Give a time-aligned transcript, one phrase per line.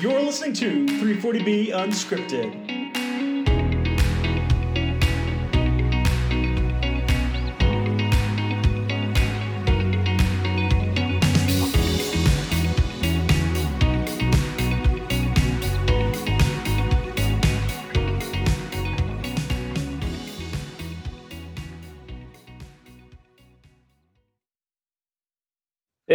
[0.00, 2.67] You're listening to 340B Unscripted.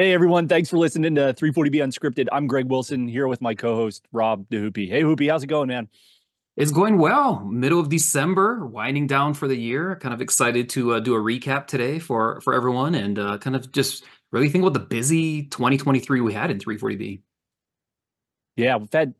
[0.03, 2.27] Hey everyone, thanks for listening to 340B Unscripted.
[2.29, 4.89] I'm Greg Wilson here with my co-host Rob DeHoopy.
[4.89, 5.87] Hey Hoopy, how's it going, man?
[6.57, 7.39] It's going well.
[7.45, 9.95] Middle of December, winding down for the year.
[9.95, 13.55] Kind of excited to uh, do a recap today for for everyone, and uh, kind
[13.55, 14.03] of just
[14.33, 17.21] really think about the busy 2023 we had in 340B.
[18.57, 19.13] Yeah, we've had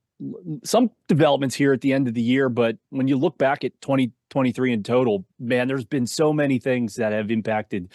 [0.65, 3.71] some developments here at the end of the year, but when you look back at
[3.79, 7.89] 2023 in total, man, there's been so many things that have impacted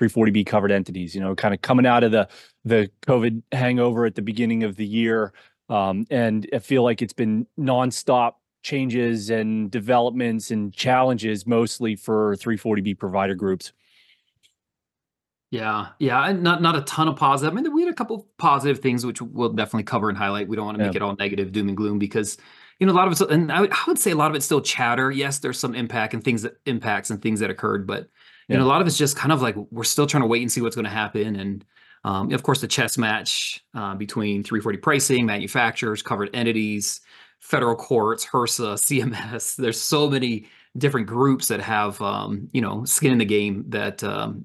[0.00, 1.14] 340B covered entities.
[1.14, 2.28] You know, kind of coming out of the
[2.64, 5.32] the COVID hangover at the beginning of the year,
[5.68, 12.36] um, and I feel like it's been nonstop changes and developments and challenges, mostly for
[12.36, 13.72] 340B provider groups.
[15.50, 17.52] Yeah, yeah, not not a ton of positive.
[17.52, 20.46] I mean, we had a couple of positive things which we'll definitely cover and highlight.
[20.46, 20.98] We don't want to make yeah.
[20.98, 22.38] it all negative, doom and gloom, because
[22.78, 23.30] you know a lot of it.
[23.32, 25.10] And I would, I would say a lot of it's still chatter.
[25.10, 28.08] Yes, there's some impact and things that impacts and things that occurred, but
[28.50, 28.56] yeah.
[28.56, 30.50] and a lot of it's just kind of like we're still trying to wait and
[30.52, 31.36] see what's going to happen.
[31.36, 31.64] And
[32.04, 37.00] um, of course the chess match uh, between 340 pricing manufacturers covered entities
[37.40, 40.46] federal courts hrsa cms there's so many
[40.78, 44.44] different groups that have um, you know skin in the game that um,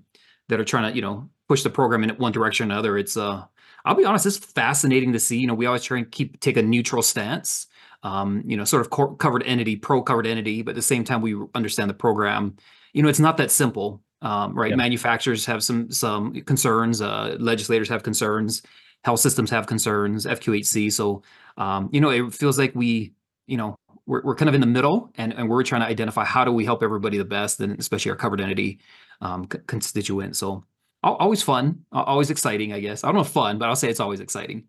[0.50, 2.98] that are trying to you know push the program in one direction or another.
[2.98, 3.44] It's uh
[3.86, 5.38] i'll be honest it's fascinating to see.
[5.38, 7.68] You know we always try and keep take a neutral stance.
[8.04, 11.22] Um, you know, sort of covered entity, pro covered entity, but at the same time,
[11.22, 12.56] we understand the program
[12.96, 14.76] you know, it's not that simple, um, right?
[14.78, 18.62] Manufacturers have some some concerns, uh, legislators have concerns,
[19.04, 20.94] health systems have concerns, FQHC.
[20.94, 21.22] So,
[21.58, 23.14] um, you know, it feels like we,
[23.48, 26.24] you know, we're, we're kind of in the middle, and, and we're trying to identify
[26.24, 28.80] how do we help everybody the best, and especially our covered entity
[29.20, 30.38] um, constituent.
[30.38, 30.64] So,
[31.04, 33.04] always fun, always exciting, I guess.
[33.04, 34.64] I don't know fun, but I'll say it's always exciting.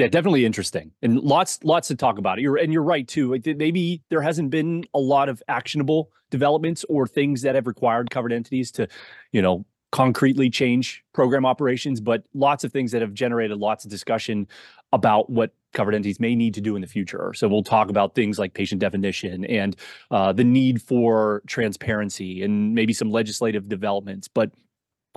[0.00, 2.40] Yeah, definitely interesting, and lots lots to talk about.
[2.40, 3.38] You're and you're right too.
[3.44, 8.32] Maybe there hasn't been a lot of actionable developments or things that have required covered
[8.32, 8.88] entities to,
[9.32, 13.90] you know, concretely change program operations, but lots of things that have generated lots of
[13.90, 14.46] discussion
[14.92, 17.32] about what covered entities may need to do in the future.
[17.34, 19.76] So we'll talk about things like patient definition and
[20.10, 24.28] uh, the need for transparency and maybe some legislative developments.
[24.28, 24.50] But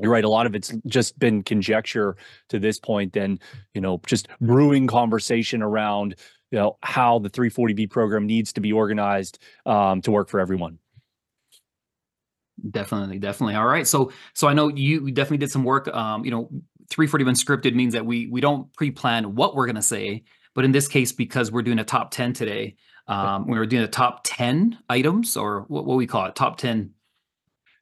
[0.02, 2.16] you're right a lot of it's just been conjecture
[2.50, 3.40] to this point and
[3.74, 6.16] you know just brewing conversation around
[6.52, 10.78] you know how the 340b program needs to be organized um, to work for everyone.
[12.70, 13.56] Definitely definitely.
[13.56, 16.50] All right so so i know you definitely did some work um you know
[16.90, 20.24] 340 unscripted means that we we don't pre-plan what we're going to say
[20.54, 22.76] but in this case because we're doing a top 10 today
[23.08, 26.58] um we were doing a top 10 items or what, what we call it top
[26.58, 26.92] 10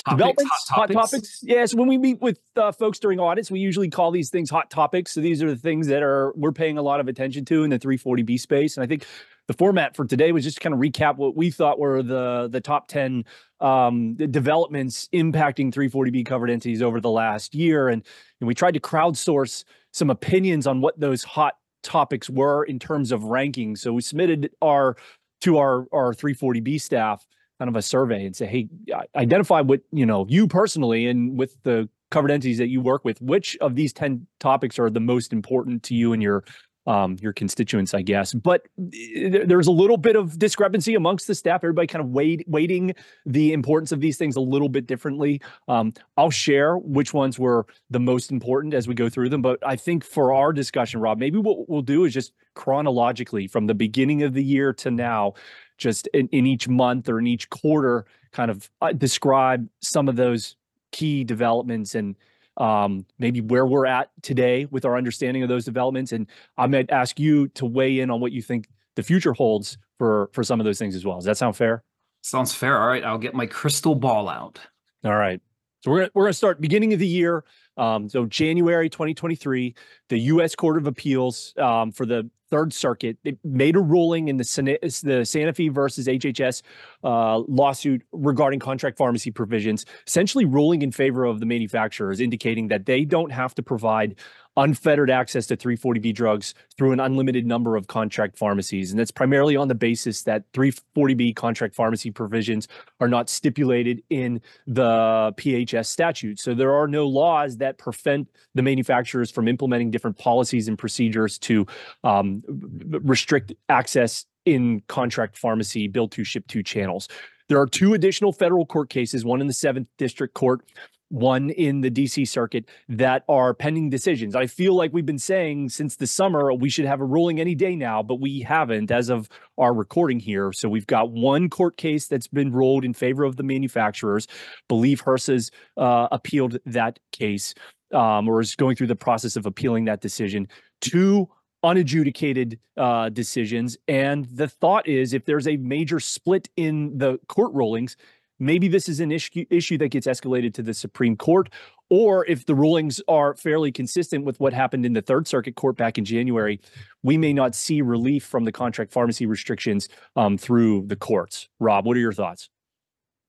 [0.03, 0.95] Topics, developments, hot topics.
[0.95, 1.39] hot topics.
[1.44, 4.50] Yeah, so when we meet with uh, folks during audits, we usually call these things
[4.50, 5.12] hot topics.
[5.12, 7.69] So these are the things that are we're paying a lot of attention to in
[7.69, 8.78] the 340B space.
[8.78, 9.06] And I think
[9.47, 12.61] the format for today was just kind of recap what we thought were the the
[12.61, 13.25] top 10
[13.59, 17.90] um, developments impacting 340B covered entities over the last year.
[17.90, 18.03] And,
[18.40, 23.11] and we tried to crowdsource some opinions on what those hot topics were in terms
[23.11, 23.75] of ranking.
[23.75, 24.95] So we submitted our
[25.41, 27.28] to our our 340B staff
[27.61, 28.67] kind of a survey and say, hey,
[29.16, 33.22] identify what, you know, you personally and with the covered entities that you work with,
[33.22, 36.44] which of these 10 topics are the most important to you and your
[36.88, 38.33] um, your constituents, I guess.
[38.33, 41.63] But eh, there's a little bit of discrepancy amongst the staff.
[41.63, 42.95] Everybody kind of weighed, weighting
[43.27, 45.41] the importance of these things a little bit differently.
[45.67, 49.43] Um, I'll share which ones were the most important as we go through them.
[49.43, 53.67] But I think for our discussion, Rob, maybe what we'll do is just chronologically from
[53.67, 55.35] the beginning of the year to now,
[55.81, 60.16] just in, in each month or in each quarter, kind of uh, describe some of
[60.16, 60.56] those
[60.92, 62.16] key developments and
[62.58, 66.11] um, maybe where we're at today with our understanding of those developments.
[66.11, 66.28] And
[66.58, 70.29] I might ask you to weigh in on what you think the future holds for
[70.34, 71.17] for some of those things as well.
[71.17, 71.84] Does that sound fair?
[72.22, 72.79] Sounds fair.
[72.79, 74.59] All right, I'll get my crystal ball out.
[75.03, 75.41] All right.
[75.79, 77.44] So we're gonna, we're going to start beginning of the year.
[77.78, 79.73] Um, so January 2023,
[80.09, 80.53] the U.S.
[80.53, 85.22] Court of Appeals um, for the Third Circuit it made a ruling in the, the
[85.24, 86.62] Sanofi versus HHS
[87.03, 92.86] uh, lawsuit regarding contract pharmacy provisions, essentially ruling in favor of the manufacturers, indicating that
[92.86, 94.16] they don't have to provide
[94.58, 98.92] unfettered access to 340B drugs through an unlimited number of contract pharmacies.
[98.92, 102.68] And that's primarily on the basis that 340B contract pharmacy provisions
[103.00, 106.40] are not stipulated in the PHS statute.
[106.40, 111.38] So there are no laws that prevent the manufacturers from implementing different policies and procedures
[111.40, 111.66] to
[112.03, 117.08] um, restrict access in contract pharmacy bill to ship to channels.
[117.48, 120.62] There are two additional federal court cases, one in the seventh district court
[121.11, 124.35] one in the DC circuit that are pending decisions.
[124.35, 127.53] I feel like we've been saying since the summer we should have a ruling any
[127.53, 129.28] day now, but we haven't as of
[129.58, 130.52] our recording here.
[130.53, 134.28] So we've got one court case that's been ruled in favor of the manufacturers.
[134.67, 137.53] Believe HRSA's uh, appealed that case
[137.93, 140.47] um, or is going through the process of appealing that decision.
[140.79, 141.29] Two
[141.64, 143.78] unadjudicated uh, decisions.
[143.87, 147.97] And the thought is if there's a major split in the court rulings,
[148.41, 151.49] maybe this is an issue issue that gets escalated to the Supreme Court,
[151.90, 155.78] or if the rulings are fairly consistent with what happened in the Third Circuit Court
[155.78, 156.59] back in January,
[157.03, 161.47] we may not see relief from the contract pharmacy restrictions um, through the courts.
[161.59, 162.49] Rob, what are your thoughts?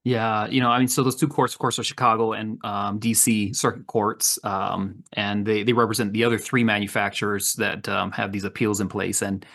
[0.04, 2.98] Yeah, you know, I mean, so those two courts, of course, are Chicago and um,
[2.98, 8.32] DC circuit courts, um, and they they represent the other three manufacturers that um, have
[8.32, 9.22] these appeals in place.
[9.22, 9.46] And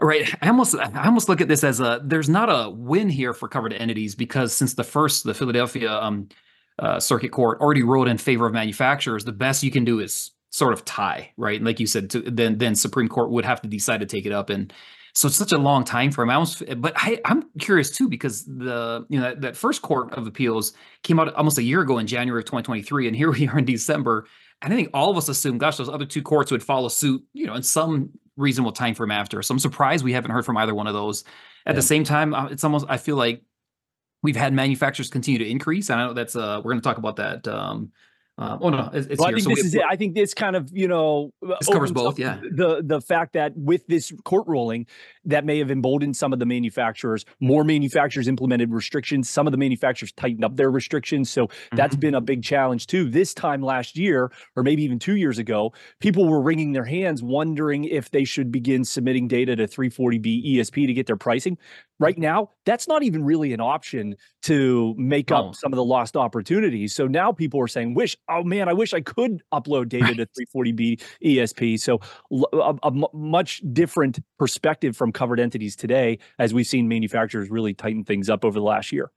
[0.00, 0.34] Right.
[0.42, 3.48] I almost I almost look at this as a there's not a win here for
[3.48, 6.28] covered entities because since the first the Philadelphia um,
[6.78, 10.32] uh, Circuit Court already ruled in favor of manufacturers, the best you can do is
[10.50, 11.56] sort of tie, right?
[11.56, 14.26] And like you said, to, then then Supreme Court would have to decide to take
[14.26, 14.72] it up, and
[15.14, 16.30] so it's such a long time frame.
[16.30, 20.12] I almost, but I, I'm curious too because the you know that, that first Court
[20.14, 20.72] of Appeals
[21.02, 23.64] came out almost a year ago in January of 2023, and here we are in
[23.64, 24.26] December.
[24.62, 27.22] And I think all of us assume, gosh, those other two courts would follow suit,
[27.32, 29.42] you know, in some reasonable time frame after.
[29.42, 31.24] So I'm surprised we haven't heard from either one of those.
[31.66, 31.72] At yeah.
[31.74, 33.42] the same time, uh, it's almost I feel like
[34.22, 35.90] we've had manufacturers continue to increase.
[35.90, 37.92] And I know that's uh we're going to talk about that um
[38.38, 39.82] uh, oh no, it's, it's well, I think so this is it.
[39.88, 42.18] I think this kind of you know this covers both.
[42.18, 44.86] Yeah, the the fact that with this court ruling
[45.24, 47.24] that may have emboldened some of the manufacturers.
[47.40, 49.28] More manufacturers implemented restrictions.
[49.28, 51.30] Some of the manufacturers tightened up their restrictions.
[51.30, 51.76] So mm-hmm.
[51.76, 53.08] that's been a big challenge too.
[53.08, 57.22] This time last year, or maybe even two years ago, people were wringing their hands,
[57.22, 61.58] wondering if they should begin submitting data to 340B ESP to get their pricing.
[61.98, 65.36] Right now, that's not even really an option to make oh.
[65.36, 66.92] up some of the lost opportunities.
[66.92, 70.16] So now people are saying, "Wish, oh man, I wish I could upload data right.
[70.16, 70.26] to
[70.56, 72.00] 340B ESP." So
[72.52, 78.04] a, a much different perspective from covered entities today, as we've seen manufacturers really tighten
[78.04, 79.10] things up over the last year.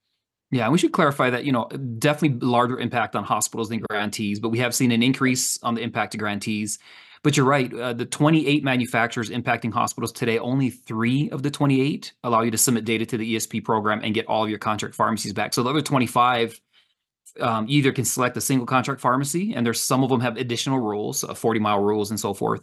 [0.51, 4.49] Yeah, we should clarify that, you know, definitely larger impact on hospitals than grantees, but
[4.49, 6.77] we have seen an increase on the impact to grantees.
[7.23, 7.73] But you're right.
[7.73, 12.57] Uh, the 28 manufacturers impacting hospitals today, only three of the 28 allow you to
[12.57, 15.51] submit data to the ESP program and get all of your contract pharmacies back.
[15.51, 16.61] So the other 25
[17.41, 20.79] um, either can select a single contract pharmacy, and there's some of them have additional
[20.79, 22.61] rules, uh, 40 mile rules, and so forth.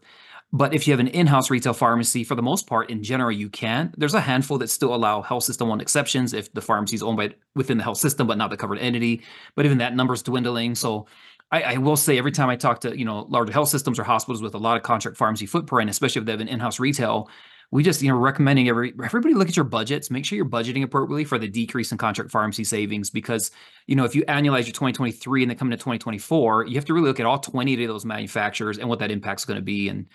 [0.54, 3.48] But if you have an in-house retail pharmacy, for the most part, in general, you
[3.48, 3.94] can.
[3.96, 7.16] There's a handful that still allow health system one exceptions if the pharmacy is owned
[7.16, 9.22] by within the health system, but not the covered entity.
[9.54, 10.74] But even that number is dwindling.
[10.74, 11.06] So
[11.50, 14.04] I, I, will say every time I talk to you know larger health systems or
[14.04, 17.30] hospitals with a lot of contract pharmacy footprint, especially if they have an in-house retail,
[17.70, 20.82] we just you know recommending every everybody look at your budgets, make sure you're budgeting
[20.82, 23.50] appropriately for the decrease in contract pharmacy savings because
[23.86, 26.94] you know if you annualize your 2023 and then come into 2024, you have to
[26.94, 29.88] really look at all 20 of those manufacturers and what that impact's going to be
[29.88, 30.06] and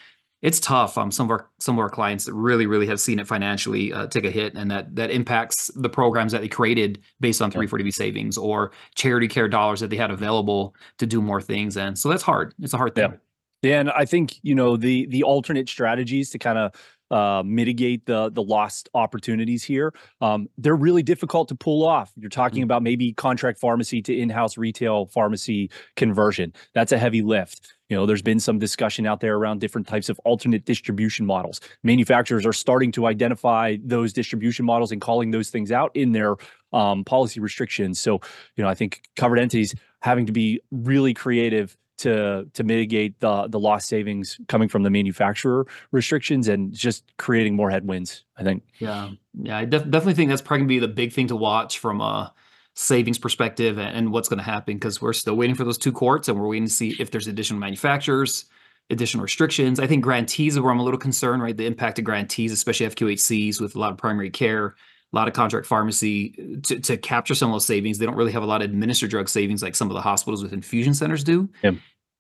[0.41, 0.97] it's tough.
[0.97, 3.91] Um, some of our some of our clients that really really have seen it financially
[3.91, 7.51] uh, take a hit, and that that impacts the programs that they created based on
[7.51, 11.77] 340B savings or charity care dollars that they had available to do more things.
[11.77, 12.53] And so that's hard.
[12.61, 13.11] It's a hard thing.
[13.11, 13.17] Yeah.
[13.63, 16.71] Yeah, and I think you know the the alternate strategies to kind of
[17.09, 19.93] uh, mitigate the the lost opportunities here.
[20.21, 22.11] Um, they're really difficult to pull off.
[22.15, 22.65] You're talking mm-hmm.
[22.65, 26.53] about maybe contract pharmacy to in-house retail pharmacy conversion.
[26.73, 27.76] That's a heavy lift.
[27.89, 31.61] You know, there's been some discussion out there around different types of alternate distribution models.
[31.83, 36.35] Manufacturers are starting to identify those distribution models and calling those things out in their
[36.73, 37.99] um, policy restrictions.
[37.99, 38.19] So,
[38.55, 43.47] you know, I think covered entities having to be really creative to to mitigate the
[43.47, 48.23] the lost savings coming from the manufacturer restrictions and just creating more headwinds.
[48.37, 48.63] I think.
[48.79, 51.79] Yeah, yeah, I def- definitely think that's probably gonna be the big thing to watch
[51.79, 52.33] from a
[52.79, 56.27] savings perspective and, what's going to happen because we're still waiting for those two courts
[56.27, 58.45] and we're waiting to see if there's additional manufacturers,
[58.91, 59.79] additional restrictions.
[59.79, 61.57] I think grantees are where I'm a little concerned, right?
[61.57, 64.75] The impact of grantees, especially FQHCs with a lot of primary care
[65.13, 66.31] a lot of contract pharmacy
[66.63, 67.97] to, to capture some of those savings.
[67.97, 70.43] They don't really have a lot of administered drug savings like some of the hospitals
[70.43, 71.49] with infusion centers do.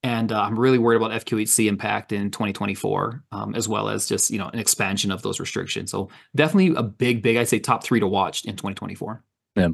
[0.03, 4.31] And uh, I'm really worried about FQHC impact in 2024, um, as well as just
[4.31, 5.91] you know an expansion of those restrictions.
[5.91, 9.21] So definitely a big, big, I'd say top three to watch in 2024.
[9.57, 9.69] Yeah.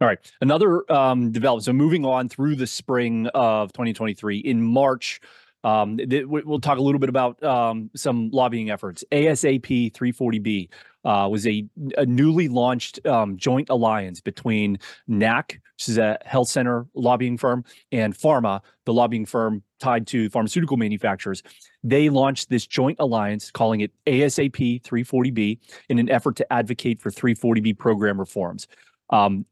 [0.00, 0.18] All right.
[0.40, 1.64] Another um, development.
[1.64, 5.20] So moving on through the spring of 2023, in March,
[5.64, 9.02] Um, th- we'll talk a little bit about um, some lobbying efforts.
[9.10, 10.68] ASAP 340B
[11.06, 16.48] uh, was a, a, newly launched um, joint alliance between NAC, which is a health
[16.48, 21.42] center lobbying firm, and Pharma, the lobbying firm tied to pharmaceutical manufacturers.
[21.82, 25.58] They launched this joint alliance, calling it ASAP 340B,
[25.88, 28.66] in an effort to advocate for 340B program reforms.
[29.08, 29.46] Um,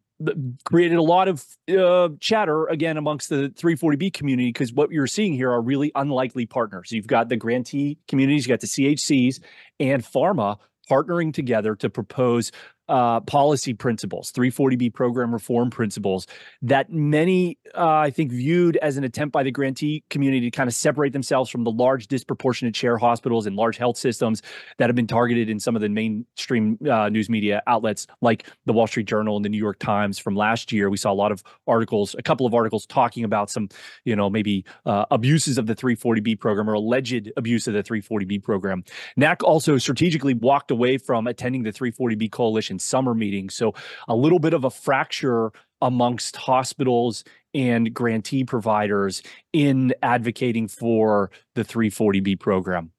[0.64, 1.44] created a lot of
[1.76, 6.46] uh, chatter again amongst the 340B community because what you're seeing here are really unlikely
[6.46, 6.92] partners.
[6.92, 9.40] You've got the grantee communities, you've got the CHCs
[9.80, 10.58] and pharma
[10.90, 12.52] partnering together to propose
[12.88, 16.26] uh, policy principles, 340B program reform principles
[16.62, 20.68] that many, uh, I think, viewed as an attempt by the grantee community to kind
[20.68, 24.42] of separate themselves from the large disproportionate share hospitals and large health systems
[24.78, 28.72] that have been targeted in some of the mainstream uh, news media outlets like the
[28.72, 30.90] Wall Street Journal and the New York Times from last year.
[30.90, 33.68] We saw a lot of articles, a couple of articles talking about some,
[34.04, 38.42] you know, maybe uh, abuses of the 340B program or alleged abuse of the 340B
[38.42, 38.84] program.
[39.16, 43.50] NAC also strategically walked away from attending the 340B coalition summer meeting.
[43.50, 43.74] So
[44.08, 47.24] a little bit of a fracture amongst hospitals
[47.54, 52.92] and grantee providers in advocating for the 340B program.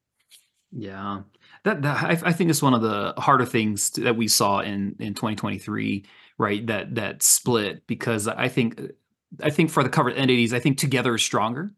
[0.71, 1.21] Yeah.
[1.63, 4.59] That, that I, I, think it's one of the harder things to, that we saw
[4.59, 6.03] in in 2023,
[6.37, 6.67] right?
[6.67, 8.81] That that split because I think
[9.41, 11.73] I think for the covered entities, I think together is stronger.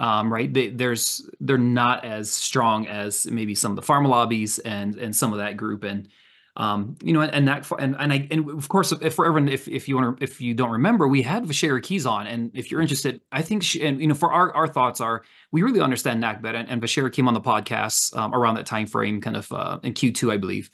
[0.00, 0.52] Um, right?
[0.52, 5.14] They, there's they're not as strong as maybe some of the pharma lobbies and and
[5.14, 5.84] some of that group.
[5.84, 6.08] And
[6.56, 9.48] um, you know, and, and that, and, and I, and of course, if for everyone,
[9.48, 12.50] if, if you want to, if you don't remember, we had Vacheria Keys on, and
[12.54, 15.62] if you're interested, I think, she, and you know, for our, our thoughts are, we
[15.62, 18.86] really understand NAC better, and, and Vashera came on the podcast um, around that time
[18.86, 20.70] frame, kind of uh, in Q2, I believe,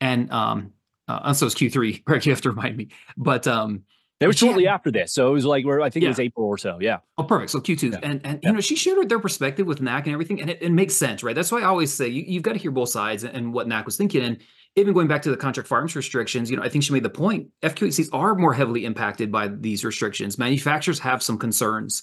[0.00, 0.72] and um,
[1.08, 2.26] uh, and so it's Q3, correct?
[2.26, 3.84] You have to remind me, but um,
[4.20, 6.08] it was shortly had, after this, so it was like where I think yeah.
[6.08, 6.78] it was April or so.
[6.80, 6.98] Yeah.
[7.18, 7.50] Oh, perfect.
[7.50, 7.98] So Q2, yeah.
[8.02, 8.48] and and yeah.
[8.48, 11.22] you know she shared their perspective with NAC and everything, and it, it makes sense,
[11.22, 11.36] right?
[11.36, 13.68] That's why I always say you, have got to hear both sides and, and what
[13.68, 14.38] NAC was thinking, and
[14.78, 17.10] even going back to the contract farms restrictions, you know, I think she made the
[17.10, 20.38] point FQHCs are more heavily impacted by these restrictions.
[20.38, 22.02] Manufacturers have some concerns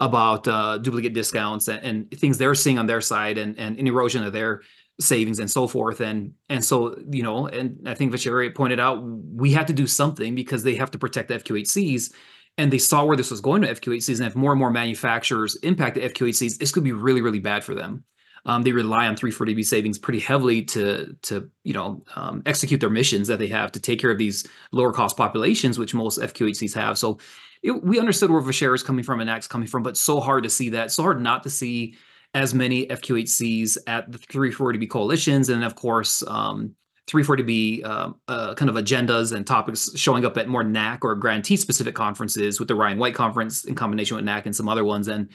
[0.00, 3.86] about uh, duplicate discounts and, and, things they're seeing on their side and, and an
[3.86, 4.62] erosion of their
[5.00, 6.00] savings and so forth.
[6.00, 9.86] And and so, you know, and I think Vacheria pointed out we have to do
[9.86, 12.12] something because they have to protect the FQHCs.
[12.56, 14.18] And they saw where this was going to FQHCs.
[14.18, 17.64] And if more and more manufacturers impact the FQHCs, this could be really, really bad
[17.64, 18.04] for them.
[18.46, 22.90] Um, they rely on 340B savings pretty heavily to to you know um, execute their
[22.90, 26.74] missions that they have to take care of these lower cost populations, which most FQHCs
[26.74, 26.98] have.
[26.98, 27.18] So
[27.62, 30.44] it, we understood where Vacheria is coming from and NAC's coming from, but so hard
[30.44, 31.96] to see that, so hard not to see
[32.34, 36.22] as many FQHCs at the 340B coalitions, and of course.
[36.26, 36.74] Um,
[37.06, 41.56] 340B uh, uh, kind of agendas and topics showing up at more NAC or grantee
[41.56, 45.08] specific conferences with the Ryan White conference in combination with NAC and some other ones.
[45.08, 45.28] And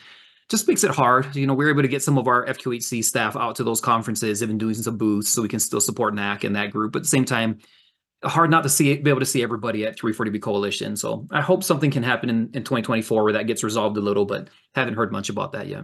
[0.50, 1.36] just makes it hard.
[1.36, 4.42] You know, we're able to get some of our FQHC staff out to those conferences,
[4.42, 6.94] even doing some booths, so we can still support NAC and that group.
[6.94, 7.60] But at the same time,
[8.24, 10.96] hard not to see be able to see everybody at 340B Coalition.
[10.96, 14.26] So I hope something can happen in, in 2024 where that gets resolved a little,
[14.26, 15.84] but haven't heard much about that yet.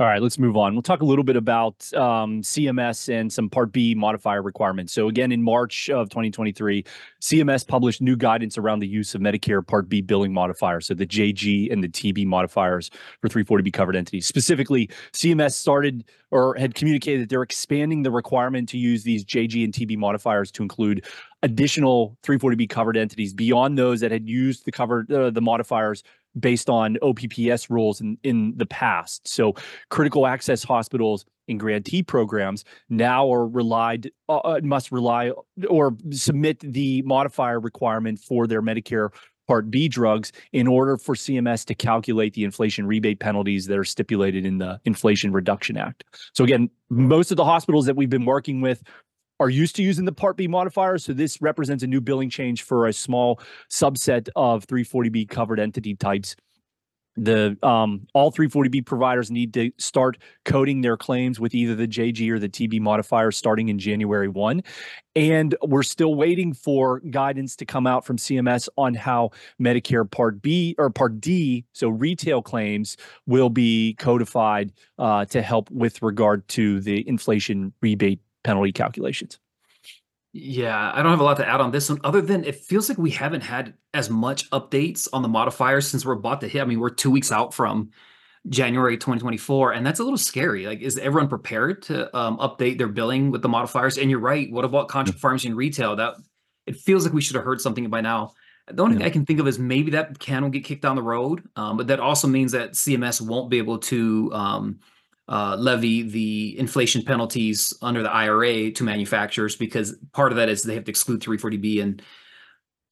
[0.00, 0.74] All right, let's move on.
[0.74, 4.92] We'll talk a little bit about um, CMS and some Part B modifier requirements.
[4.92, 6.84] So, again, in March of 2023,
[7.20, 11.04] CMS published new guidance around the use of Medicare Part B billing modifiers, so the
[11.04, 14.24] JG and the TB modifiers for 340B covered entities.
[14.24, 19.64] Specifically, CMS started or had communicated that they're expanding the requirement to use these JG
[19.64, 21.04] and TB modifiers to include
[21.42, 26.02] additional 340B covered entities beyond those that had used the covered uh, the modifiers
[26.38, 29.26] based on OPPS rules in, in the past.
[29.26, 29.54] So
[29.90, 35.32] critical access hospitals and grantee programs now are relied uh, uh, must rely
[35.68, 39.10] or submit the modifier requirement for their Medicare
[39.46, 43.84] Part B drugs in order for CMS to calculate the inflation rebate penalties that are
[43.84, 46.04] stipulated in the Inflation Reduction Act.
[46.34, 48.82] So again, most of the hospitals that we've been working with
[49.40, 50.98] are used to using the Part B modifier.
[50.98, 53.40] So this represents a new billing change for a small
[53.70, 56.36] subset of 340B covered entity types.
[57.18, 62.30] The um, all 340B providers need to start coding their claims with either the JG
[62.30, 64.62] or the TB modifier starting in January 1.
[65.16, 69.30] And we're still waiting for guidance to come out from CMS on how
[69.60, 75.68] Medicare Part B or Part D, so retail claims, will be codified uh, to help
[75.72, 79.38] with regard to the inflation rebate penalty calculations.
[80.32, 82.88] Yeah, I don't have a lot to add on this one, other than it feels
[82.88, 86.62] like we haven't had as much updates on the modifiers since we're about to hit.
[86.62, 87.90] I mean, we're two weeks out from
[88.48, 90.66] January 2024, and that's a little scary.
[90.66, 93.98] Like, is everyone prepared to um, update their billing with the modifiers?
[93.98, 94.50] And you're right.
[94.50, 95.94] What about contract pharmacy and retail?
[95.96, 96.14] That
[96.66, 98.32] it feels like we should have heard something by now.
[98.70, 99.00] The only yeah.
[99.00, 101.42] thing I can think of is maybe that can will get kicked down the road,
[101.56, 104.78] um, but that also means that CMS won't be able to um,
[105.28, 110.62] uh, levy the inflation penalties under the IRA to manufacturers because part of that is
[110.62, 112.02] they have to exclude 340B and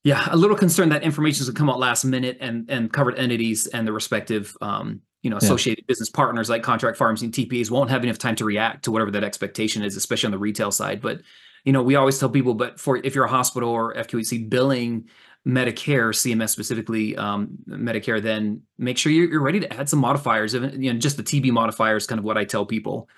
[0.05, 2.93] yeah, a little concerned that information is going to come out last minute and and
[2.93, 5.89] covered entities and the respective um, you know associated yeah.
[5.89, 9.11] business partners like contract pharmacy and TPAs won't have enough time to react to whatever
[9.11, 11.01] that expectation is, especially on the retail side.
[11.01, 11.23] But
[11.65, 15.09] you know, we always tell people, but for if you're a hospital or FQHC billing
[15.47, 20.55] Medicare, CMS specifically, um, Medicare, then make sure you're, you're, ready to add some modifiers.
[20.55, 23.09] You know, just the TB modifier is kind of what I tell people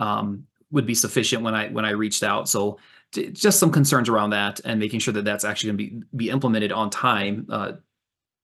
[0.00, 2.48] um, would be sufficient when I when I reached out.
[2.48, 2.78] So
[3.12, 6.06] t- just some concerns around that and making sure that that's actually going to be
[6.16, 7.46] be implemented on time.
[7.48, 7.72] Uh,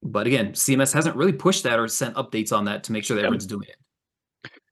[0.05, 3.17] but again, CMS hasn't really pushed that or sent updates on that to make sure
[3.17, 3.77] that everyone's doing it.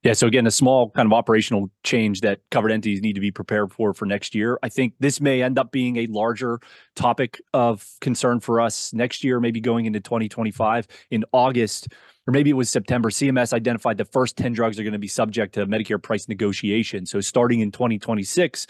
[0.03, 0.15] Yeah.
[0.15, 3.71] So again, a small kind of operational change that covered entities need to be prepared
[3.71, 4.59] for for next year.
[4.63, 6.59] I think this may end up being a larger
[6.97, 11.89] topic of concern for us next year, maybe going into 2025 in August.
[12.27, 13.11] Or maybe it was September.
[13.11, 17.05] CMS identified the first 10 drugs are going to be subject to Medicare price negotiation.
[17.05, 18.67] So starting in 2026,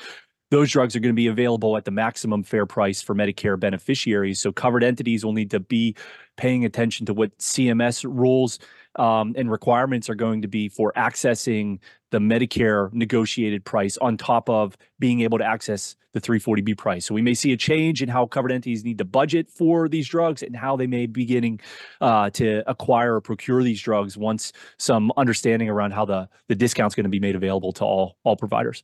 [0.51, 4.41] those drugs are going to be available at the maximum fair price for Medicare beneficiaries.
[4.41, 5.95] So covered entities will need to be
[6.37, 8.59] paying attention to what CMS rules
[8.97, 11.79] um, and requirements are going to be for accessing
[12.11, 17.07] the Medicare negotiated price on top of being able to access the 340B price.
[17.07, 20.09] So we may see a change in how covered entities need to budget for these
[20.09, 21.61] drugs and how they may be beginning
[22.01, 26.95] uh, to acquire or procure these drugs once some understanding around how the the discount's
[26.95, 28.83] going to be made available to all all providers.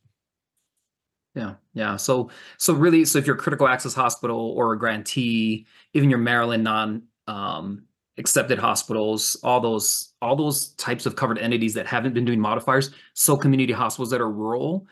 [1.35, 1.97] Yeah, yeah.
[1.97, 6.17] So, so really, so if you're a critical access hospital or a grantee, even your
[6.17, 7.83] Maryland non um,
[8.17, 12.91] accepted hospitals, all those, all those types of covered entities that haven't been doing modifiers,
[13.13, 14.87] so community hospitals that are rural,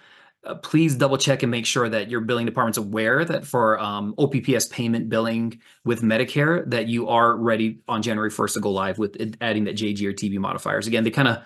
[0.46, 4.14] uh, please double check and make sure that your billing department's aware that for um,
[4.18, 8.98] OPPS payment billing with Medicare, that you are ready on January 1st to go live
[9.00, 10.86] with adding that JG or TB modifiers.
[10.86, 11.40] Again, they kind of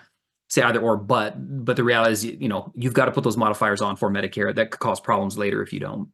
[0.48, 1.34] say either or, but
[1.64, 4.54] but the reality is, you know, you've got to put those modifiers on for Medicare.
[4.54, 6.08] That could cause problems later if you don't.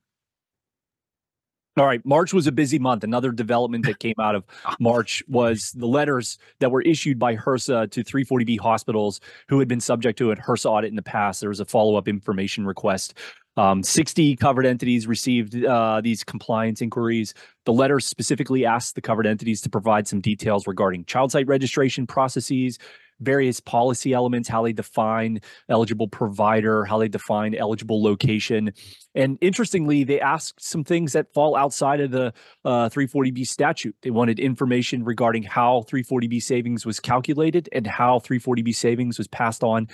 [1.79, 2.05] All right.
[2.07, 3.05] March was a busy month.
[3.05, 4.45] Another development that came out of
[4.81, 9.81] March was the letters that were issued by HRSA to 340B hospitals who had been
[9.81, 11.41] subject to a HRSA audit in the past.
[11.41, 13.15] There was a follow up information request.
[13.59, 17.35] Um, 60 covered entities received uh, these compliance inquiries.
[17.65, 22.07] The letters specifically asked the covered entities to provide some details regarding child site registration
[22.07, 22.79] processes,
[23.21, 28.73] various policy elements, how they define eligible provider, how they define eligible location.
[29.15, 32.33] And interestingly, they asked some things that fall outside of the
[32.65, 33.97] uh, 340B statute.
[34.03, 39.63] They wanted information regarding how 340B savings was calculated and how 340B savings was passed
[39.65, 39.89] on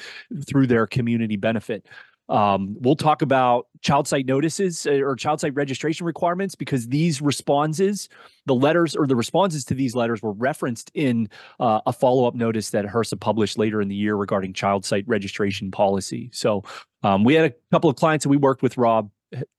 [0.46, 1.86] through their community benefit.
[2.32, 7.20] Um, we'll talk about child site notices uh, or child site registration requirements because these
[7.20, 8.08] responses,
[8.46, 11.28] the letters or the responses to these letters were referenced in
[11.60, 15.04] uh, a follow up notice that HRSA published later in the year regarding child site
[15.06, 16.30] registration policy.
[16.32, 16.64] So
[17.02, 19.10] um, we had a couple of clients that we worked with, Rob,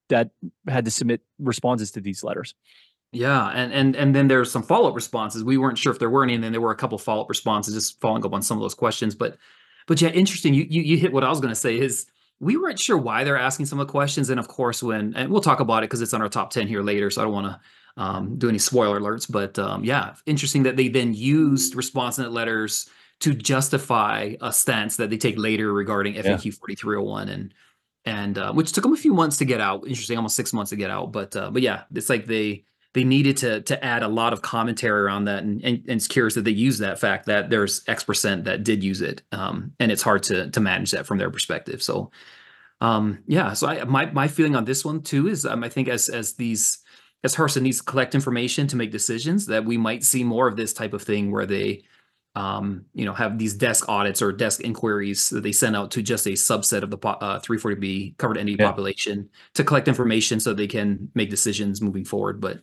[0.10, 0.32] that
[0.68, 2.56] had to submit responses to these letters.
[3.12, 5.44] Yeah, and and and then there's some follow up responses.
[5.44, 7.22] We weren't sure if there were any, and then there were a couple of follow
[7.22, 9.14] up responses just following up on some of those questions.
[9.14, 9.38] But
[9.86, 10.56] but yeah, interesting.
[10.56, 12.08] You you, you hit what I was going to say is
[12.44, 14.30] we weren't sure why they're asking some of the questions.
[14.30, 16.68] And of course, when, and we'll talk about it because it's on our top 10
[16.68, 17.10] here later.
[17.10, 19.32] So I don't want to um, do any spoiler alerts.
[19.32, 22.90] But um, yeah, interesting that they then used response letters
[23.22, 26.52] to justify a stance that they take later regarding FAQ yeah.
[26.52, 27.54] 4301 and,
[28.06, 29.88] and uh, which took them a few months to get out.
[29.88, 31.12] Interesting, almost six months to get out.
[31.12, 34.42] But, uh, but yeah, it's like they, they needed to to add a lot of
[34.42, 35.44] commentary around that.
[35.44, 38.64] And, and, and, it's curious that they use that fact that there's x percent that
[38.64, 41.82] did use it um, and it's hard to to manage that from their perspective.
[41.82, 42.12] So
[42.82, 45.88] um, yeah so I, my my feeling on this one too is um, i think
[45.88, 46.80] as as these
[47.24, 50.58] as HRSA needs to collect information to make decisions that we might see more of
[50.58, 51.84] this type of thing where they
[52.36, 56.02] um, you know have these desk audits or desk inquiries that they send out to
[56.02, 58.68] just a subset of the uh, 340b covered entity yeah.
[58.68, 62.42] population to collect information so they can make decisions moving forward.
[62.42, 62.62] But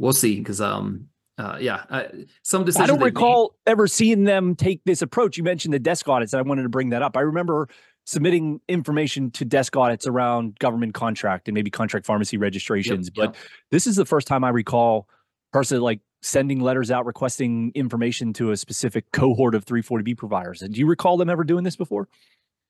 [0.00, 1.06] we'll see because um
[1.38, 2.02] uh, yeah, uh,
[2.42, 2.90] some decisions.
[2.90, 3.72] I don't recall made.
[3.72, 5.38] ever seeing them take this approach.
[5.38, 7.16] You mentioned the desk audits, and I wanted to bring that up.
[7.16, 7.66] I remember
[8.04, 13.22] submitting information to desk audits around government contract and maybe contract pharmacy registrations, yep, but
[13.22, 13.36] yep.
[13.70, 15.08] this is the first time I recall
[15.50, 20.60] personally like sending letters out requesting information to a specific cohort of 340B providers.
[20.60, 22.08] And Do you recall them ever doing this before?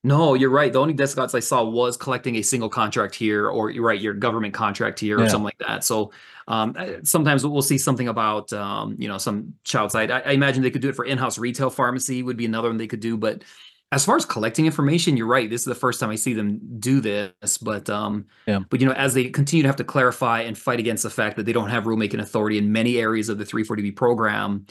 [0.02, 0.72] No, you're right.
[0.72, 4.00] The only desk audits I saw was collecting a single contract here, or you're right,
[4.00, 5.24] your government contract here, yeah.
[5.24, 5.84] or something like that.
[5.84, 6.10] So
[6.50, 10.10] um, sometimes we'll see something about um, you know some child site.
[10.10, 12.76] I, I, imagine they could do it for in-house retail pharmacy would be another one
[12.76, 13.44] they could do, but
[13.92, 15.48] as far as collecting information, you're right.
[15.48, 18.60] This is the first time I see them do this, but um, yeah.
[18.68, 21.36] but you know, as they continue to have to clarify and fight against the fact
[21.36, 24.66] that they don't have rulemaking authority in many areas of the 340B program,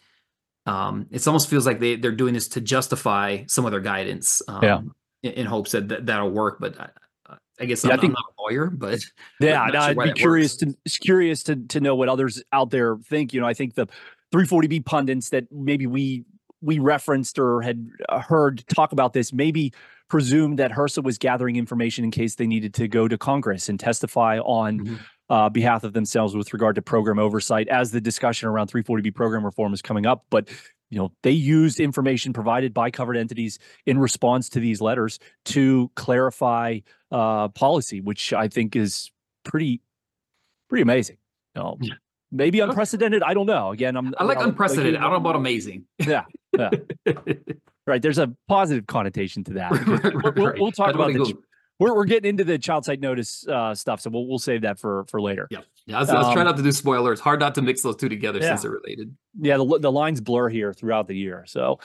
[0.66, 4.42] um, it almost feels like they they're doing this to justify some of their guidance.
[4.50, 4.82] Um, yeah.
[5.24, 6.78] In, in, hopes that, that that'll work, but
[7.60, 9.00] I, guess I'm, I think, I'm not a lawyer, but
[9.40, 10.76] yeah, no, sure I'd be curious works.
[10.86, 13.34] to curious to to know what others out there think.
[13.34, 13.88] You know, I think the
[14.34, 16.26] 340B pundits that maybe we
[16.62, 19.74] we referenced or had uh, heard talk about this maybe
[20.10, 23.80] presumed that HRSA was gathering information in case they needed to go to Congress and
[23.80, 24.96] testify on mm-hmm.
[25.30, 29.46] uh, behalf of themselves with regard to program oversight as the discussion around 340B program
[29.46, 30.26] reform is coming up.
[30.30, 30.50] But
[30.90, 35.92] you know they used information provided by covered entities in response to these letters to
[35.96, 36.80] clarify
[37.12, 39.12] uh, policy, which I think is
[39.44, 39.82] pretty
[40.70, 41.18] pretty amazing.
[41.56, 41.94] You know, yeah.
[42.32, 43.24] Maybe unprecedented.
[43.24, 43.72] I don't know.
[43.72, 44.14] Again, I'm.
[44.18, 44.94] I like I'm, unprecedented.
[44.94, 45.86] Like, I don't know about amazing.
[45.98, 46.26] Yeah.
[46.56, 46.70] yeah.
[47.88, 48.02] right.
[48.02, 49.72] There's a positive connotation to that.
[49.72, 51.34] right, we'll, we'll, talk about the,
[51.80, 54.78] we're, we're getting into the child site notice uh, stuff, so we'll we'll save that
[54.78, 55.48] for for later.
[55.50, 55.98] Yeah, yeah.
[55.98, 57.20] I was, um, I was, trying not to do spoilers.
[57.20, 58.50] Hard not to mix those two together yeah.
[58.50, 59.16] since they're related.
[59.40, 61.46] Yeah, the the lines blur here throughout the year.
[61.48, 61.80] So,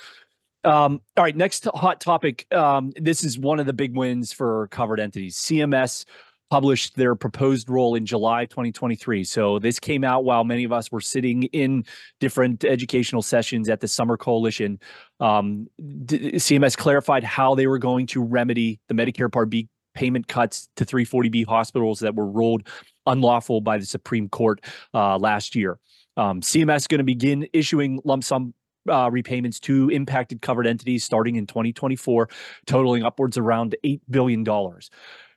[0.65, 2.53] um, all right, next hot topic.
[2.53, 5.37] Um, this is one of the big wins for covered entities.
[5.37, 6.05] CMS
[6.51, 9.25] published their proposed rule in July 2023.
[9.25, 11.85] So this came out while many of us were sitting in
[12.21, 14.79] different educational sessions at the Summer Coalition.
[15.21, 20.69] Um, CMS clarified how they were going to remedy the Medicare Part B payment cuts
[20.77, 22.69] to 340B hospitals that were ruled
[23.07, 24.61] unlawful by the Supreme Court
[24.93, 25.79] uh, last year.
[26.17, 28.55] Um, CMS is going to begin issuing lump sum
[28.89, 32.29] uh, repayments to impacted covered entities starting in 2024,
[32.67, 34.45] totaling upwards around $8 billion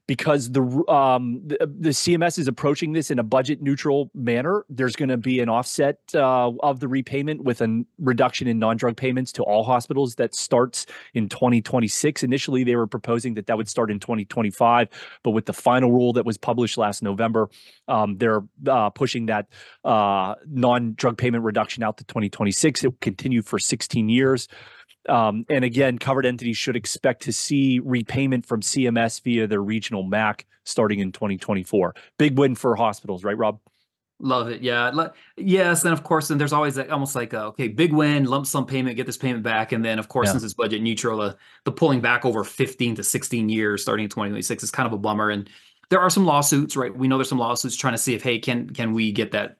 [0.07, 4.65] because the um, the, the, CMS is approaching this in a budget neutral manner.
[4.69, 8.77] There's going to be an offset uh, of the repayment with a reduction in non
[8.77, 12.23] drug payments to all hospitals that starts in 2026.
[12.23, 14.87] Initially, they were proposing that that would start in 2025,
[15.23, 17.49] but with the final rule that was published last November,
[17.89, 19.47] um, they're uh, pushing that
[19.83, 22.83] uh, non drug payment reduction out to 2026.
[22.83, 24.47] It will continue for 16 years.
[25.07, 30.03] Um, and again, covered entities should expect to see repayment from CMS via their regional
[30.03, 31.95] MAC starting in 2024.
[32.17, 33.59] Big win for hospitals, right, Rob?
[34.19, 34.61] Love it.
[34.61, 34.91] Yeah.
[35.35, 35.83] Yes.
[35.83, 38.65] And of course, then there's always that almost like, a, okay, big win, lump sum
[38.65, 39.71] payment, get this payment back.
[39.71, 40.31] And then, of course, yeah.
[40.31, 41.33] since it's budget neutral, uh,
[41.65, 44.97] the pulling back over 15 to 16 years starting in 2026 is kind of a
[44.97, 45.29] bummer.
[45.29, 45.47] And
[45.89, 46.95] there are some lawsuits, right?
[46.95, 49.56] We know there's some lawsuits trying to see if, hey, can can we get that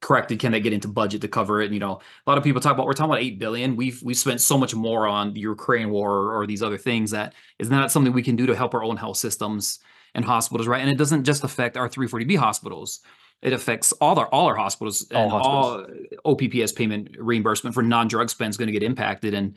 [0.00, 2.00] corrected can they get into budget to cover it you know?
[2.26, 3.76] A lot of people talk about we're talking about 8 billion.
[3.76, 7.10] We've we've spent so much more on the ukraine war or, or these other things
[7.10, 9.80] that is not something we can do to help our own health systems
[10.14, 10.80] and hospitals right?
[10.80, 13.00] And it doesn't just affect our 340b hospitals.
[13.42, 16.08] It affects all our all our hospitals all and hospitals.
[16.24, 19.34] all opps payment reimbursement for non-drug spend is going to get impacted.
[19.34, 19.54] And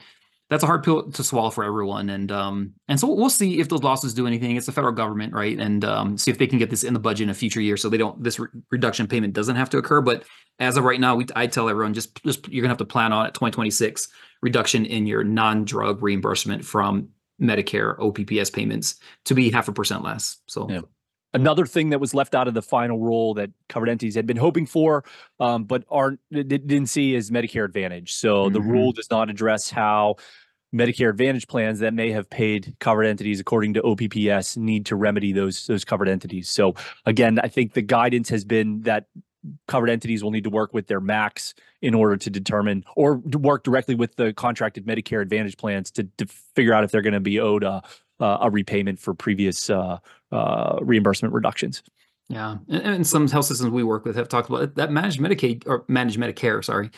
[0.49, 2.09] that's a hard pill to swallow for everyone.
[2.09, 4.55] And um, and so we'll see if those losses do anything.
[4.55, 5.57] It's the federal government, right?
[5.57, 7.77] And um, see if they can get this in the budget in a future year,
[7.77, 10.01] so they don't this re- reduction payment doesn't have to occur.
[10.01, 10.23] But
[10.59, 13.13] as of right now, we I tell everyone just just you're gonna have to plan
[13.13, 14.07] on it 2026
[14.41, 17.09] reduction in your non-drug reimbursement from
[17.41, 20.37] Medicare OPPS payments to be half a percent less.
[20.47, 20.69] So.
[20.69, 20.81] Yeah.
[21.31, 24.35] Another thing that was left out of the final rule that covered entities had been
[24.35, 25.03] hoping for,
[25.39, 28.13] um, but aren't didn't see is Medicare Advantage.
[28.13, 28.53] So mm-hmm.
[28.53, 30.15] the rule does not address how
[30.73, 35.31] Medicare Advantage plans that may have paid covered entities according to OPPS need to remedy
[35.31, 36.49] those those covered entities.
[36.49, 39.07] So again, I think the guidance has been that
[39.67, 43.63] covered entities will need to work with their MACs in order to determine or work
[43.63, 47.19] directly with the contracted Medicare Advantage plans to, to figure out if they're going to
[47.19, 47.81] be owed a,
[48.19, 49.97] a repayment for previous uh,
[50.31, 51.81] uh, reimbursement reductions.
[52.27, 55.63] Yeah, and, and, some health systems we work with have talked about that managed Medicaid
[55.65, 56.91] or managed Medicare, sorry,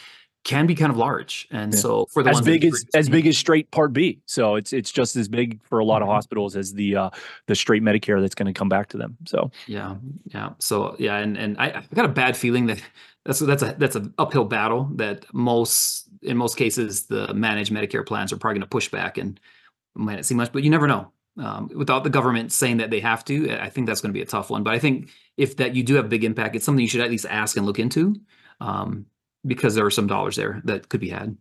[0.44, 1.80] can be kind of large, and yeah.
[1.80, 4.92] so for the as big as as big as straight Part B, so it's it's
[4.92, 6.10] just as big for a lot mm-hmm.
[6.10, 7.10] of hospitals as the uh,
[7.48, 9.18] the straight Medicare that's going to come back to them.
[9.26, 12.82] So yeah, yeah, so yeah, and and I, I got a bad feeling that
[13.26, 18.06] that's that's a that's an uphill battle that most in most cases the managed Medicare
[18.06, 19.40] plans are probably going to push back and
[19.96, 21.12] might not see much, but you never know.
[21.38, 24.22] Um, without the government saying that they have to, I think that's going to be
[24.22, 24.64] a tough one.
[24.64, 27.10] But I think if that you do have big impact, it's something you should at
[27.10, 28.16] least ask and look into.
[28.60, 29.06] Um,
[29.46, 31.36] because there are some dollars there that could be had.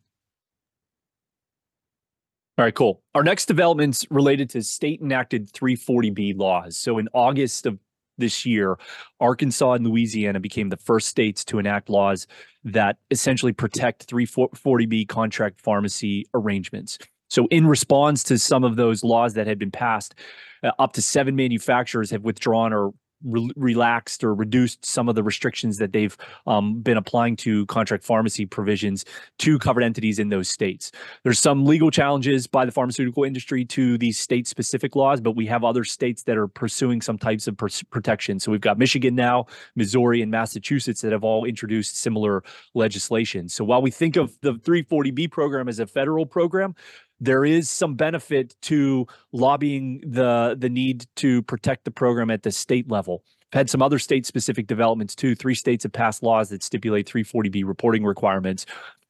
[2.58, 3.02] All right, cool.
[3.14, 6.76] Our next developments related to state enacted 340B laws.
[6.76, 7.78] So in August of
[8.18, 8.78] this year,
[9.18, 12.26] Arkansas and Louisiana became the first states to enact laws
[12.64, 16.98] that essentially protect 340B contract pharmacy arrangements.
[17.30, 20.14] So, in response to some of those laws that had been passed,
[20.62, 22.92] uh, up to seven manufacturers have withdrawn or
[23.24, 28.04] re- relaxed or reduced some of the restrictions that they've um, been applying to contract
[28.04, 29.04] pharmacy provisions
[29.38, 30.92] to covered entities in those states.
[31.22, 35.46] There's some legal challenges by the pharmaceutical industry to these state specific laws, but we
[35.46, 38.38] have other states that are pursuing some types of protection.
[38.38, 42.42] So we've got Michigan now, Missouri, and Massachusetts that have all introduced similar
[42.74, 43.48] legislation.
[43.48, 46.74] So while we think of the 340B program as a federal program,
[47.20, 52.50] there is some benefit to lobbying the the need to protect the program at the
[52.50, 53.22] state level.
[53.52, 55.35] Had some other state specific developments too.
[55.35, 58.64] Three states have passed laws that stipulate 340B reporting requirements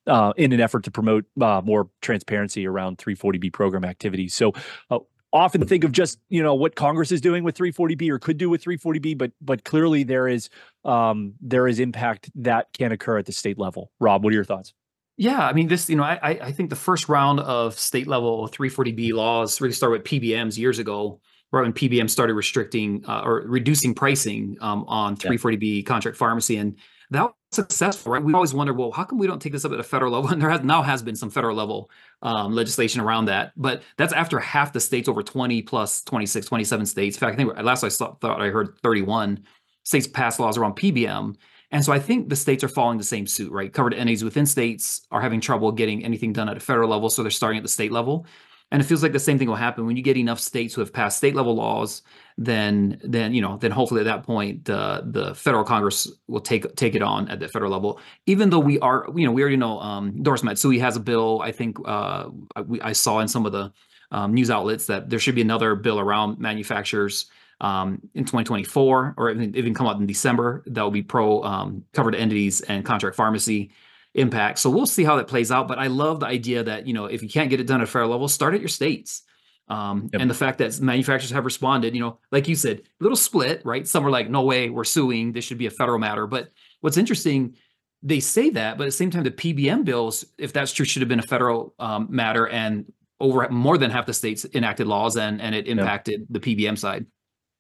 [0.07, 4.35] uh, in an effort to promote uh, more transparency around 340B program activities.
[4.35, 4.53] So.
[4.90, 4.99] Uh,
[5.33, 8.51] often think of just you know what Congress is doing with 340B or could do
[8.51, 10.51] with 340B, but but clearly there is
[10.85, 13.92] um, there is impact that can occur at the state level.
[14.01, 14.75] Rob, what are your thoughts?
[15.20, 18.48] Yeah, I mean, this, you know, I, I think the first round of state level
[18.48, 21.20] 340B laws really started with PBMs years ago,
[21.52, 26.56] right when PBM started restricting uh, or reducing pricing um, on 340B contract pharmacy.
[26.56, 26.74] And
[27.11, 28.24] that was successful, right?
[28.24, 30.30] We always wonder, well, how come we don't take this up at a federal level?
[30.33, 31.90] And there has now has been some federal level
[32.22, 36.87] um, legislation around that, but that's after half the states, over 20 plus 26, 27
[36.87, 37.16] states.
[37.18, 39.44] In fact, I think last I saw, thought I heard 31
[39.85, 41.37] states passed laws around PBM.
[41.72, 43.72] And so I think the states are following the same suit, right?
[43.72, 47.22] Covered entities within states are having trouble getting anything done at a federal level, so
[47.22, 48.26] they're starting at the state level.
[48.72, 50.80] And it feels like the same thing will happen when you get enough states who
[50.80, 52.02] have passed state level laws.
[52.38, 56.74] Then, then you know, then hopefully at that point, uh, the federal Congress will take
[56.76, 58.00] take it on at the federal level.
[58.26, 61.40] Even though we are, you know, we already know um, Doris Matsui has a bill.
[61.42, 63.72] I think uh, I, I saw in some of the
[64.12, 67.26] um, news outlets that there should be another bill around manufacturers
[67.61, 70.62] um, in 2024, or even, even come out in December.
[70.66, 73.70] That will be pro um, covered entities and contract pharmacy
[74.14, 74.59] impact.
[74.59, 75.68] So we'll see how that plays out.
[75.68, 77.85] But I love the idea that you know if you can't get it done at
[77.85, 79.23] a fair level, start at your states.
[79.68, 80.20] Um, yep.
[80.20, 83.87] And the fact that manufacturers have responded, you know, like you said, little split, right?
[83.87, 85.33] Some are like, no way, we're suing.
[85.33, 86.27] This should be a federal matter.
[86.27, 87.55] But what's interesting,
[88.03, 91.03] they say that, but at the same time, the PBM bills, if that's true, should
[91.03, 92.49] have been a federal um, matter.
[92.49, 96.29] And over more than half the states enacted laws and, and it impacted yep.
[96.31, 97.07] the PBM side.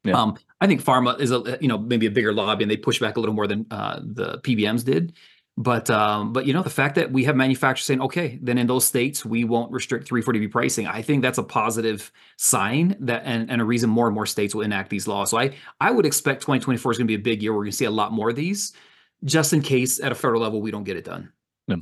[0.04, 0.14] Yeah.
[0.14, 2.98] Um, I think pharma is a you know maybe a bigger lobby and they push
[2.98, 5.14] back a little more than uh, the PBMs did.
[5.56, 8.66] But um, but you know the fact that we have manufacturers saying okay, then in
[8.66, 10.86] those states we won't restrict 340B pricing.
[10.86, 14.54] I think that's a positive sign that and, and a reason more and more states
[14.54, 15.30] will enact these laws.
[15.30, 17.52] So I I would expect 2024 is going to be a big year.
[17.52, 18.72] Where we're going to see a lot more of these,
[19.24, 21.30] just in case at a federal level we don't get it done.
[21.66, 21.76] Yeah.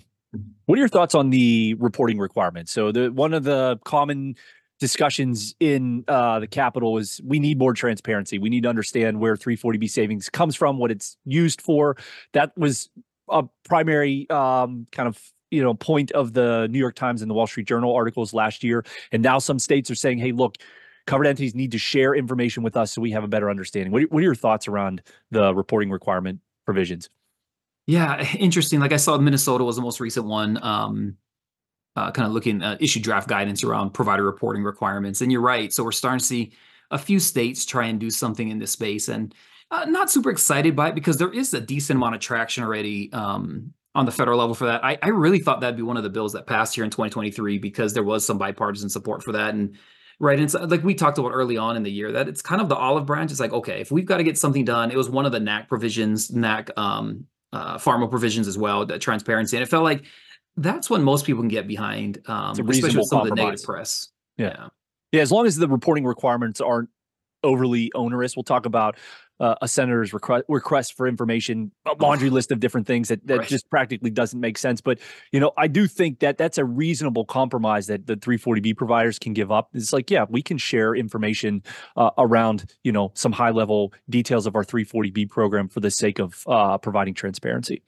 [0.66, 2.72] What are your thoughts on the reporting requirements?
[2.72, 4.35] So the one of the common
[4.78, 8.38] discussions in uh, the Capitol is we need more transparency.
[8.38, 11.96] We need to understand where 340B savings comes from, what it's used for.
[12.32, 12.88] That was
[13.28, 17.34] a primary um, kind of you know point of the New York Times and the
[17.34, 18.84] Wall Street Journal articles last year.
[19.12, 20.56] And now some states are saying, hey, look,
[21.06, 23.92] covered entities need to share information with us so we have a better understanding.
[23.92, 27.08] What, what are your thoughts around the reporting requirement provisions?
[27.86, 28.80] Yeah, interesting.
[28.80, 30.62] Like I saw Minnesota was the most recent one.
[30.62, 31.16] Um,
[31.98, 35.20] uh, kind of looking uh, issue draft guidance around provider reporting requirements.
[35.20, 35.72] And you're right.
[35.72, 36.52] So we're starting to see
[36.92, 39.34] a few states try and do something in this space, and
[39.70, 43.12] uh, not super excited by it because there is a decent amount of traction already
[43.12, 44.82] um, on the federal level for that.
[44.84, 47.58] I, I really thought that'd be one of the bills that passed here in 2023
[47.58, 49.54] because there was some bipartisan support for that.
[49.54, 49.76] And
[50.20, 52.62] right, and so, like we talked about early on in the year, that it's kind
[52.62, 53.32] of the olive branch.
[53.32, 55.40] It's like okay, if we've got to get something done, it was one of the
[55.40, 60.04] NAC provisions, NAC um, uh, pharma provisions as well, the transparency, and it felt like
[60.59, 64.09] that's when most people can get behind, um, especially with some of the negative press.
[64.37, 64.47] Yeah.
[64.47, 64.68] yeah.
[65.12, 66.90] yeah, As long as the reporting requirements aren't
[67.42, 68.97] overly onerous, we'll talk about
[69.40, 73.38] uh, a senator's request, request for information, a laundry list of different things that, that
[73.38, 73.49] right.
[73.49, 74.81] just practically doesn't make sense.
[74.81, 74.99] But
[75.33, 79.33] you know, I do think that that's a reasonable compromise that the 340B providers can
[79.33, 79.71] give up.
[79.75, 81.62] It's like, yeah, we can share information
[81.97, 86.18] uh, around you know some high level details of our 340B program for the sake
[86.18, 87.83] of uh, providing transparency.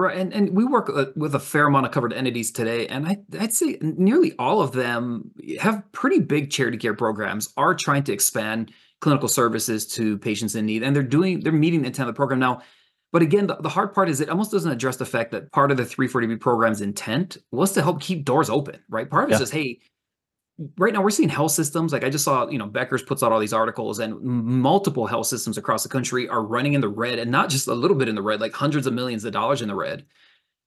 [0.00, 3.06] Right, and and we work uh, with a fair amount of covered entities today, and
[3.06, 7.52] I, I'd say nearly all of them have pretty big charity care programs.
[7.58, 11.82] Are trying to expand clinical services to patients in need, and they're doing they're meeting
[11.82, 12.62] the intent of the program now.
[13.12, 15.70] But again, the, the hard part is it almost doesn't address the fact that part
[15.70, 19.10] of the 340B program's intent was to help keep doors open, right?
[19.10, 19.42] Part of it yeah.
[19.42, 19.80] is hey,
[20.78, 23.32] right now we're seeing health systems like i just saw you know Becker's puts out
[23.32, 27.18] all these articles and multiple health systems across the country are running in the red
[27.18, 29.62] and not just a little bit in the red like hundreds of millions of dollars
[29.62, 30.04] in the red.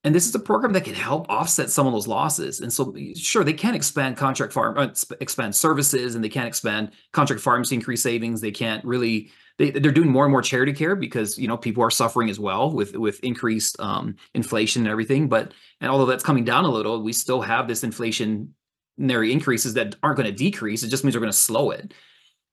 [0.06, 2.60] And this is a program that can help offset some of those losses.
[2.60, 4.90] And so sure they can't expand contract farm uh,
[5.22, 8.42] expand services and they can't expand contract pharmacy increase savings.
[8.42, 11.84] They can't really they, they're doing more and more charity care because you know people
[11.84, 15.30] are suffering as well with with increased um, inflation and everything.
[15.30, 18.54] But and although that's coming down a little we still have this inflation
[18.98, 20.84] increases that aren't going to decrease.
[20.84, 21.94] It just means we're going to slow it.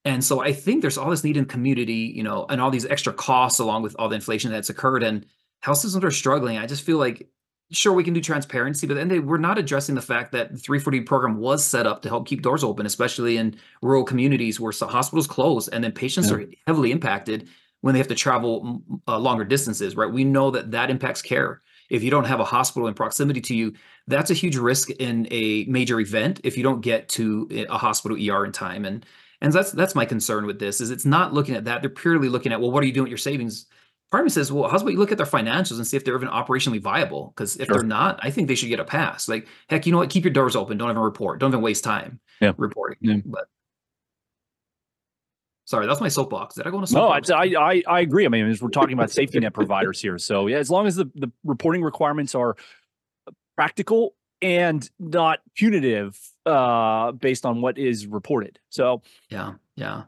[0.05, 2.87] And so I think there's all this need in community, you know, and all these
[2.87, 5.03] extra costs along with all the inflation that's occurred.
[5.03, 5.27] And
[5.61, 6.57] health systems are struggling.
[6.57, 7.29] I just feel like,
[7.71, 10.59] sure, we can do transparency, but then they, we're not addressing the fact that the
[10.59, 14.73] 340 program was set up to help keep doors open, especially in rural communities where
[14.73, 16.37] hospitals close and then patients yeah.
[16.37, 17.49] are heavily impacted
[17.83, 20.11] when they have to travel uh, longer distances, right?
[20.11, 21.63] We know that that impacts care.
[21.91, 23.75] If you don't have a hospital in proximity to you,
[24.11, 28.17] that's a huge risk in a major event if you don't get to a hospital
[28.17, 28.85] ER in time.
[28.85, 29.07] And
[29.41, 31.83] and that's that's my concern with this is it's not looking at that.
[31.83, 33.67] They're purely looking at well, what are you doing with your savings?
[34.11, 36.05] Part of me says, well, how's about you look at their financials and see if
[36.05, 37.33] they're even operationally viable?
[37.35, 37.77] Because if sure.
[37.77, 39.29] they're not, I think they should get a pass.
[39.29, 40.11] Like, heck, you know what?
[40.11, 40.79] Keep your doors open.
[40.79, 41.39] Don't even report.
[41.39, 42.53] Don't even waste time yeah.
[42.57, 42.99] reporting.
[43.01, 43.19] Yeah.
[43.25, 43.47] But
[45.71, 46.57] Sorry, that's my soapbox.
[46.57, 47.29] Did I go on a soapbox?
[47.29, 48.27] No, I, I, I agree.
[48.27, 50.19] I mean, we're talking about safety net providers here.
[50.19, 52.57] So yeah, as long as the, the reporting requirements are
[53.61, 58.59] practical and not punitive uh, based on what is reported.
[58.71, 60.05] So yeah, yeah,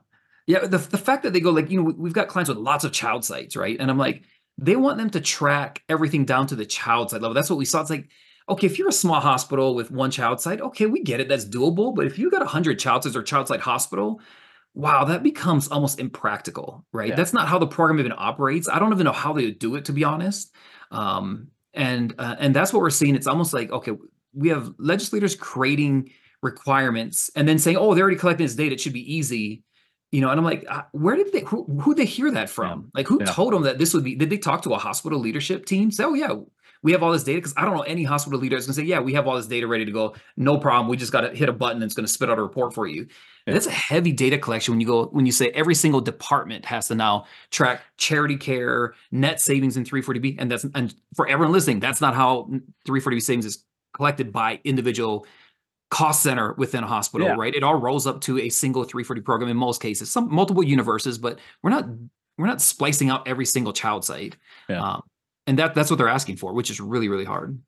[0.46, 0.60] yeah.
[0.60, 2.92] The the fact that they go like you know we've got clients with lots of
[2.92, 3.76] child sites, right?
[3.78, 4.22] And I'm like,
[4.56, 7.34] they want them to track everything down to the child site level.
[7.34, 7.82] That's what we saw.
[7.82, 8.08] It's like
[8.48, 11.28] okay, if you're a small hospital with one child site, okay, we get it.
[11.28, 11.94] That's doable.
[11.94, 14.20] But if you got 100 child sites or child site hospital,
[14.74, 17.10] wow, that becomes almost impractical, right?
[17.10, 17.16] Yeah.
[17.16, 18.68] That's not how the program even operates.
[18.68, 20.54] I don't even know how they do it, to be honest.
[20.90, 23.14] Um, and uh, and that's what we're seeing.
[23.14, 23.92] It's almost like okay,
[24.34, 26.10] we have legislators creating
[26.42, 29.62] requirements and then saying, oh, they're already collecting this data; it should be easy.
[30.10, 31.40] You know, and I'm like, uh, where did they?
[31.40, 32.90] Who who they hear that from?
[32.94, 33.26] Like, who yeah.
[33.26, 34.14] told them that this would be?
[34.14, 35.90] Did they talk to a hospital leadership team?
[35.90, 36.34] Say, oh yeah,
[36.82, 38.80] we have all this data because I don't know any hospital leader is going to
[38.80, 40.14] say, yeah, we have all this data ready to go.
[40.36, 40.88] No problem.
[40.88, 42.74] We just got to hit a button and it's going to spit out a report
[42.74, 43.06] for you.
[43.46, 43.54] Yeah.
[43.54, 46.88] That's a heavy data collection when you go when you say every single department has
[46.88, 51.80] to now track charity care, net savings in 340B, and that's and for everyone listening,
[51.80, 52.48] that's not how
[52.86, 53.64] 340B savings is
[53.94, 55.26] collected by individual
[55.90, 57.34] cost center within a hospital, yeah.
[57.36, 57.54] right?
[57.54, 61.18] It all rolls up to a single 340 program in most cases, some multiple universes,
[61.18, 61.84] but we're not
[62.38, 64.36] we're not splicing out every single child site.
[64.68, 64.82] Yeah.
[64.82, 65.02] Um,
[65.46, 67.58] and that that's what they're asking for, which is really really hard.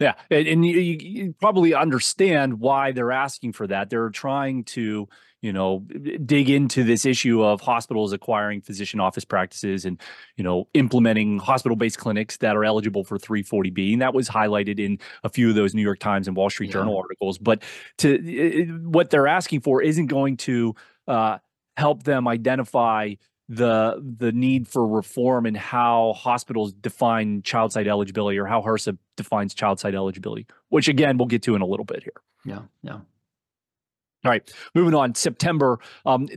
[0.00, 3.90] Yeah, and, and you, you, probably understand why they're asking for that.
[3.90, 5.06] They're trying to,
[5.42, 5.80] you know,
[6.24, 10.00] dig into this issue of hospitals acquiring physician office practices and,
[10.38, 14.98] you know, implementing hospital-based clinics that are eligible for 340B, and that was highlighted in
[15.22, 16.74] a few of those New York Times and Wall Street yeah.
[16.74, 17.36] Journal articles.
[17.36, 17.62] But
[17.98, 20.74] to what they're asking for isn't going to
[21.08, 21.38] uh,
[21.76, 23.14] help them identify
[23.50, 28.96] the the need for reform and how hospitals define child site eligibility or how HRSA
[29.16, 32.12] defines child site eligibility, which again we'll get to in a little bit here.
[32.44, 32.92] Yeah, yeah.
[32.92, 35.16] All right, moving on.
[35.16, 35.80] September.
[36.06, 36.28] Um,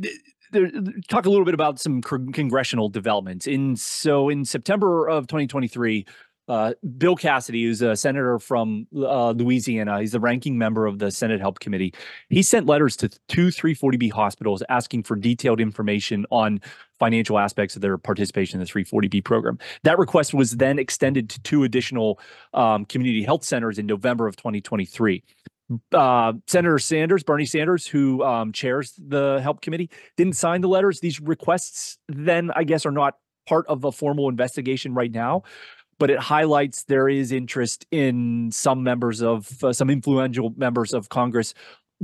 [0.51, 0.71] there,
[1.07, 3.45] talk a little bit about some congressional developments.
[3.45, 6.07] In so in September of 2023,
[6.47, 11.09] uh, Bill Cassidy, who's a senator from uh, Louisiana, he's the ranking member of the
[11.09, 11.93] Senate Help Committee.
[12.29, 16.59] He sent letters to two 340B hospitals asking for detailed information on
[16.99, 19.57] financial aspects of their participation in the 340B program.
[19.83, 22.19] That request was then extended to two additional
[22.53, 25.23] um, community health centers in November of 2023.
[25.93, 30.99] Uh, Senator Sanders, Bernie Sanders, who um, chairs the Help Committee, didn't sign the letters.
[30.99, 33.15] These requests, then, I guess, are not
[33.47, 35.43] part of a formal investigation right now
[35.99, 41.09] but it highlights there is interest in some members of uh, some influential members of
[41.09, 41.53] Congress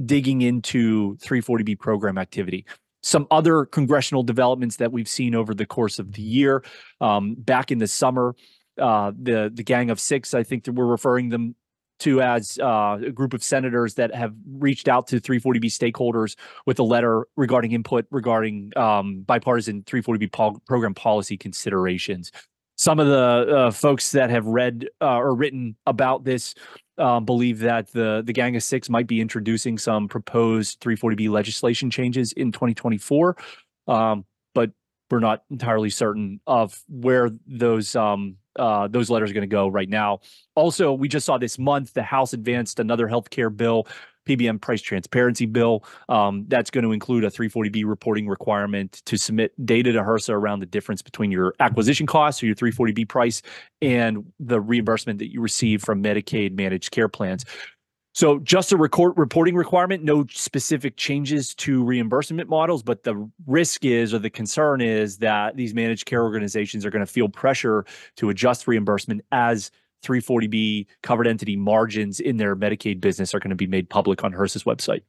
[0.05, 2.65] digging into 340B program activity.
[3.01, 6.63] Some other congressional developments that we've seen over the course of the year.
[6.99, 8.35] Um, back in the summer,
[8.77, 11.55] uh, the the Gang of Six, I think that we're referring them
[11.99, 16.79] to as uh, a group of senators that have reached out to 340B stakeholders with
[16.79, 22.31] a letter regarding input regarding um, bipartisan 340B pol- program policy considerations
[22.79, 26.55] some of the uh, folks that have read uh, or written about this
[26.97, 31.91] um, believe that the the Gang of Six might be introducing some proposed 340B legislation
[31.91, 33.35] changes in 2024,
[33.89, 34.23] um,
[34.55, 34.71] but
[35.11, 39.67] we're not entirely certain of where those um, uh, those letters are going to go
[39.67, 40.21] right now.
[40.55, 43.87] Also, we just saw this month the House advanced another healthcare bill
[44.37, 45.83] PBM price transparency bill.
[46.07, 50.59] Um, that's going to include a 340B reporting requirement to submit data to HRSA around
[50.59, 53.41] the difference between your acquisition costs or your 340B price
[53.81, 57.45] and the reimbursement that you receive from Medicaid managed care plans.
[58.13, 63.85] So just a record reporting requirement, no specific changes to reimbursement models, but the risk
[63.85, 67.85] is or the concern is that these managed care organizations are going to feel pressure
[68.17, 69.71] to adjust reimbursement as
[70.03, 74.33] 340B covered entity margins in their Medicaid business are going to be made public on
[74.33, 75.01] HRSA's website.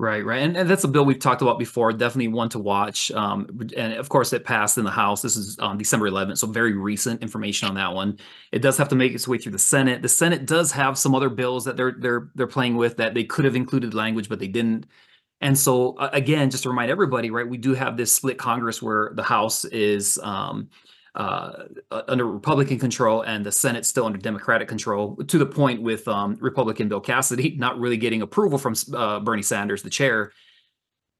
[0.00, 1.92] Right, right, and, and that's a bill we've talked about before.
[1.92, 3.10] Definitely one to watch.
[3.10, 5.22] Um, and of course, it passed in the House.
[5.22, 8.16] This is on December 11th, so very recent information on that one.
[8.52, 10.00] It does have to make its way through the Senate.
[10.00, 13.24] The Senate does have some other bills that they're they're they're playing with that they
[13.24, 14.86] could have included language, but they didn't.
[15.40, 19.10] And so again, just to remind everybody, right, we do have this split Congress where
[19.14, 20.68] the House is um,
[21.18, 26.06] uh, under Republican control and the Senate still under Democratic control, to the point with
[26.06, 30.32] um, Republican Bill Cassidy not really getting approval from uh, Bernie Sanders, the chair.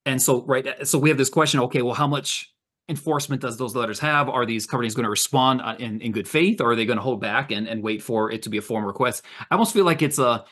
[0.06, 2.52] And so, right, so we have this question: Okay, well, how much
[2.88, 4.28] enforcement does those letters have?
[4.28, 6.96] Are these companies going to respond uh, in, in good faith, or are they going
[6.96, 9.24] to hold back and, and wait for it to be a formal request?
[9.50, 10.44] I almost feel like it's a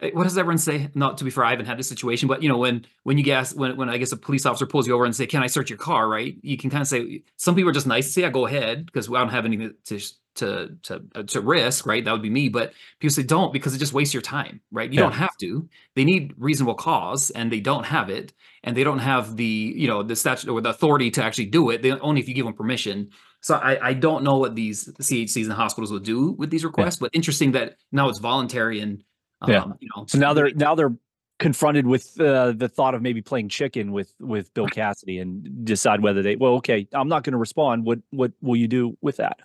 [0.00, 0.90] what does everyone say?
[0.94, 3.24] Not to be fair, I haven't had this situation, but you know, when when you
[3.24, 5.46] guess when when I guess a police officer pulls you over and say, "Can I
[5.46, 6.36] search your car?" Right?
[6.42, 8.86] You can kind of say some people are just nice to say, "Yeah, go ahead,"
[8.86, 10.00] because I don't have anything to
[10.36, 11.86] to to uh, to risk.
[11.86, 12.04] Right?
[12.04, 12.50] That would be me.
[12.50, 14.60] But people say don't because it just wastes your time.
[14.70, 14.92] Right?
[14.92, 15.04] You yeah.
[15.04, 15.66] don't have to.
[15.94, 18.34] They need reasonable cause, and they don't have it,
[18.64, 21.70] and they don't have the you know the statute or the authority to actually do
[21.70, 21.80] it.
[21.80, 23.10] They only if you give them permission.
[23.40, 26.96] So I, I don't know what these CHCs and hospitals will do with these requests,
[26.96, 27.04] yeah.
[27.04, 29.04] but interesting that now it's voluntary and
[29.46, 29.62] yeah.
[29.62, 30.94] Um, you know, so now they're now they're
[31.38, 36.00] confronted with uh, the thought of maybe playing chicken with with Bill Cassidy and decide
[36.00, 39.18] whether they well okay I'm not going to respond what what will you do with
[39.18, 39.40] that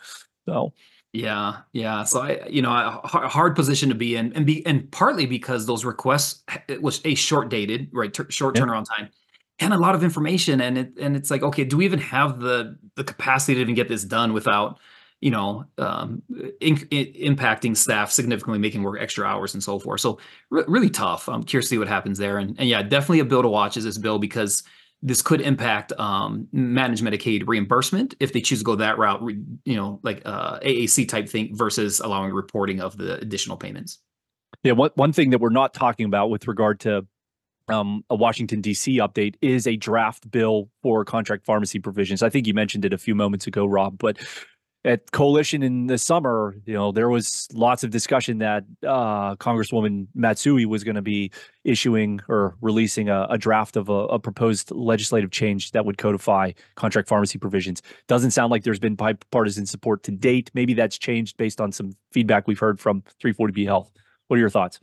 [0.47, 0.73] so
[1.11, 4.89] yeah yeah so I you know a hard position to be in and be and
[4.91, 8.63] partly because those requests it was a short dated right t- short yeah.
[8.63, 9.09] turnaround time
[9.59, 12.39] and a lot of information and it and it's like okay do we even have
[12.39, 14.79] the the capacity to even get this done without
[15.21, 16.23] you know, um,
[16.59, 20.01] in, in, impacting staff significantly, making work extra hours and so forth.
[20.01, 20.19] So
[20.49, 21.29] re- really tough.
[21.29, 22.39] I'm curious to see what happens there.
[22.39, 24.63] And, and yeah, definitely a bill to watch is this bill because
[25.03, 29.21] this could impact um, managed Medicaid reimbursement if they choose to go that route,
[29.63, 33.99] you know, like uh, AAC type thing versus allowing reporting of the additional payments.
[34.63, 37.05] Yeah, one, one thing that we're not talking about with regard to
[37.67, 38.97] um, a Washington D.C.
[38.97, 42.21] update is a draft bill for contract pharmacy provisions.
[42.21, 44.17] I think you mentioned it a few moments ago, Rob, but
[44.83, 50.07] at coalition in the summer, you know, there was lots of discussion that uh, Congresswoman
[50.15, 51.31] Matsui was going to be
[51.63, 56.51] issuing or releasing a, a draft of a, a, proposed legislative change that would codify
[56.75, 57.83] contract pharmacy provisions.
[58.07, 60.49] Doesn't sound like there's been bipartisan support to date.
[60.55, 63.91] Maybe that's changed based on some feedback we've heard from 340B Health.
[64.27, 64.79] What are your thoughts?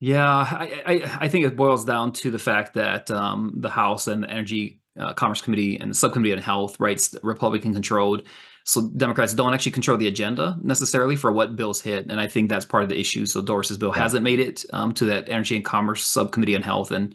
[0.00, 4.06] Yeah, I, I, I think it boils down to the fact that um, the House
[4.06, 8.22] and the Energy uh, Commerce Committee and the Subcommittee on Health, right, Republican controlled
[8.66, 12.50] so Democrats don't actually control the agenda necessarily for what bills hit, and I think
[12.50, 13.24] that's part of the issue.
[13.24, 14.02] So Doris's bill yeah.
[14.02, 17.14] hasn't made it um, to that Energy and Commerce Subcommittee on Health, and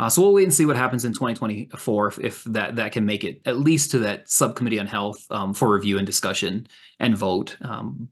[0.00, 3.06] uh, so we'll wait and see what happens in 2024 if, if, that that can
[3.06, 6.66] make it at least to that Subcommittee on Health um, for review and discussion
[6.98, 7.56] and vote.
[7.60, 8.08] Um,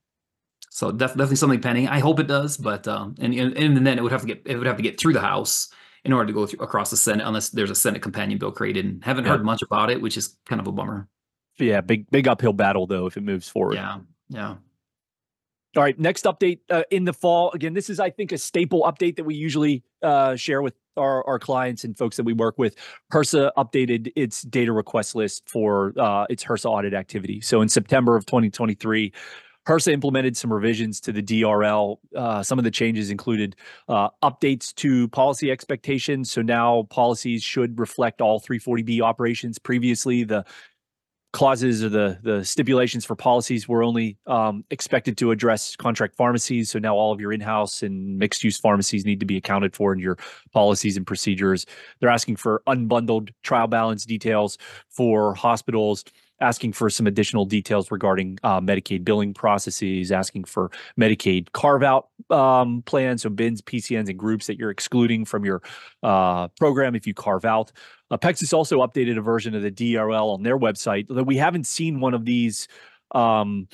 [0.70, 1.88] so def- definitely something pending.
[1.88, 4.42] I hope it does, but um, and, and and then it would have to get
[4.44, 5.70] it would have to get through the House
[6.07, 8.84] in order to go through across the Senate, unless there's a Senate companion bill created.
[8.84, 11.09] And haven't heard much about it, which is kind of a bummer
[11.64, 13.74] yeah, big big uphill battle though if it moves forward.
[13.74, 13.98] Yeah,
[14.28, 14.57] yeah.
[15.76, 17.50] All right, next update uh, in the fall.
[17.52, 21.26] Again, this is I think a staple update that we usually uh, share with our,
[21.26, 22.76] our clients and folks that we work with.
[23.12, 27.42] HRSA updated its data request list for uh, its HRSA audit activity.
[27.42, 29.12] So in September of 2023,
[29.66, 31.98] HRSA implemented some revisions to the DRL.
[32.14, 33.56] Uh, some of the changes included
[33.88, 36.30] uh, updates to policy expectations.
[36.30, 39.58] So now policies should reflect all 340B operations.
[39.58, 40.44] Previously, the
[41.32, 46.70] clauses or the the stipulations for policies were only um, expected to address contract pharmacies.
[46.70, 49.92] So now all of your in-house and mixed use pharmacies need to be accounted for
[49.92, 50.16] in your
[50.54, 51.66] policies and procedures.
[52.00, 54.56] They're asking for unbundled trial balance details
[54.88, 56.04] for hospitals
[56.41, 62.09] asking for some additional details regarding uh, Medicaid billing processes, asking for Medicaid carve out
[62.30, 65.62] um, plans, so bins, PCNs, and groups that you're excluding from your
[66.03, 67.72] uh, program if you carve out.
[68.11, 71.07] Apexus also updated a version of the DRL on their website.
[71.09, 72.68] Though we haven't seen one of these
[73.12, 73.68] um,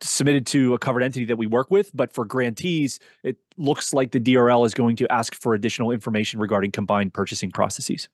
[0.00, 4.12] submitted to a covered entity that we work with, but for grantees, it looks like
[4.12, 8.08] the DRL is going to ask for additional information regarding combined purchasing processes.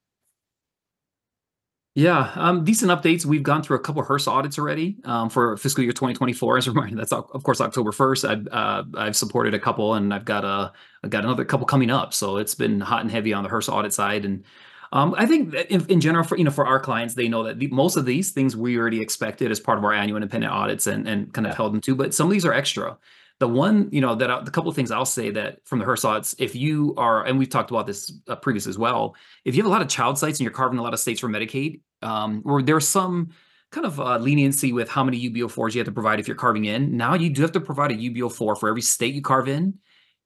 [1.99, 3.25] Yeah, um, decent updates.
[3.25, 6.59] We've gone through a couple of HRSA audits already um, for fiscal year 2024.
[6.59, 8.29] As a reminder, that's of course October 1st.
[8.29, 10.73] I've uh, I've supported a couple, and I've got a
[11.03, 12.15] I've got another couple coming up.
[12.15, 14.45] So it's been hot and heavy on the HRSA audit side, and
[14.93, 17.59] um, I think in, in, general, for you know, for our clients, they know that
[17.59, 20.87] the, most of these things we already expected as part of our annual independent audits
[20.87, 21.97] and and kind of held them to.
[21.97, 22.97] But some of these are extra.
[23.41, 25.87] The one, you know, that I, the couple of things I'll say that from the
[25.87, 29.15] audits, if you are, and we've talked about this uh, previous as well,
[29.45, 31.21] if you have a lot of child sites and you're carving a lot of states
[31.21, 33.31] for Medicaid, um, or there's some
[33.71, 36.65] kind of uh, leniency with how many UB04s you have to provide if you're carving
[36.65, 36.97] in.
[36.97, 39.75] Now you do have to provide a UB04 for every state you carve in,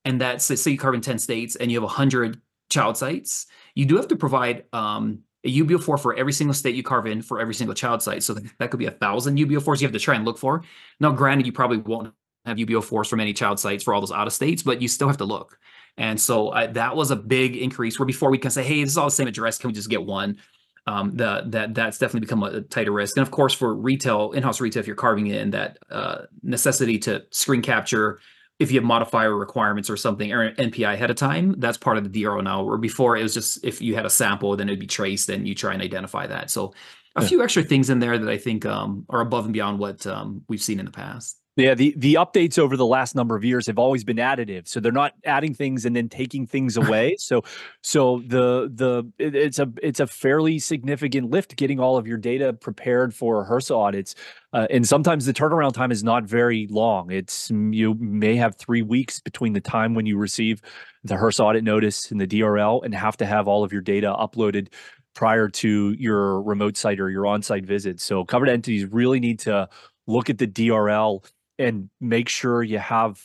[0.04, 2.40] and that's say you carve in 10 states and you have 100
[2.70, 3.46] child sites.
[3.74, 7.20] You do have to provide um, a UB04 for every single state you carve in
[7.20, 8.22] for every single child site.
[8.22, 10.62] So that could be a thousand UB04s you have to try and look for.
[11.00, 12.14] Now, granted, you probably won't
[12.44, 15.08] have UB04s from any child sites for all those out of states, but you still
[15.08, 15.58] have to look.
[15.96, 17.98] And so I, that was a big increase.
[17.98, 19.58] Where before we can say, hey, this is all the same address.
[19.58, 20.38] Can we just get one?
[20.86, 23.16] Um, the, that that's definitely become a, a, tighter risk.
[23.16, 27.24] And of course, for retail, in-house retail, if you're carving in that uh, necessity to
[27.30, 28.18] screen capture,
[28.58, 32.04] if you have modifier requirements or something or NPI ahead of time, that's part of
[32.04, 32.64] the DRO now.
[32.64, 35.46] Where before it was just if you had a sample, then it'd be traced, and
[35.46, 36.50] you try and identify that.
[36.50, 36.74] So
[37.14, 37.28] a yeah.
[37.28, 40.42] few extra things in there that I think um, are above and beyond what um,
[40.48, 41.38] we've seen in the past.
[41.56, 44.66] Yeah, the the updates over the last number of years have always been additive.
[44.66, 47.16] So they're not adding things and then taking things away.
[47.18, 47.42] so
[47.82, 52.16] so the the it, it's a it's a fairly significant lift getting all of your
[52.16, 54.14] data prepared for HRSA audits.
[54.54, 57.10] Uh, and sometimes the turnaround time is not very long.
[57.10, 60.62] It's you may have 3 weeks between the time when you receive
[61.04, 64.14] the HRSA audit notice and the DRL and have to have all of your data
[64.18, 64.68] uploaded
[65.14, 68.00] prior to your remote site or your on-site visit.
[68.00, 69.68] So covered entities really need to
[70.06, 71.22] look at the DRL
[71.62, 73.22] and make sure you have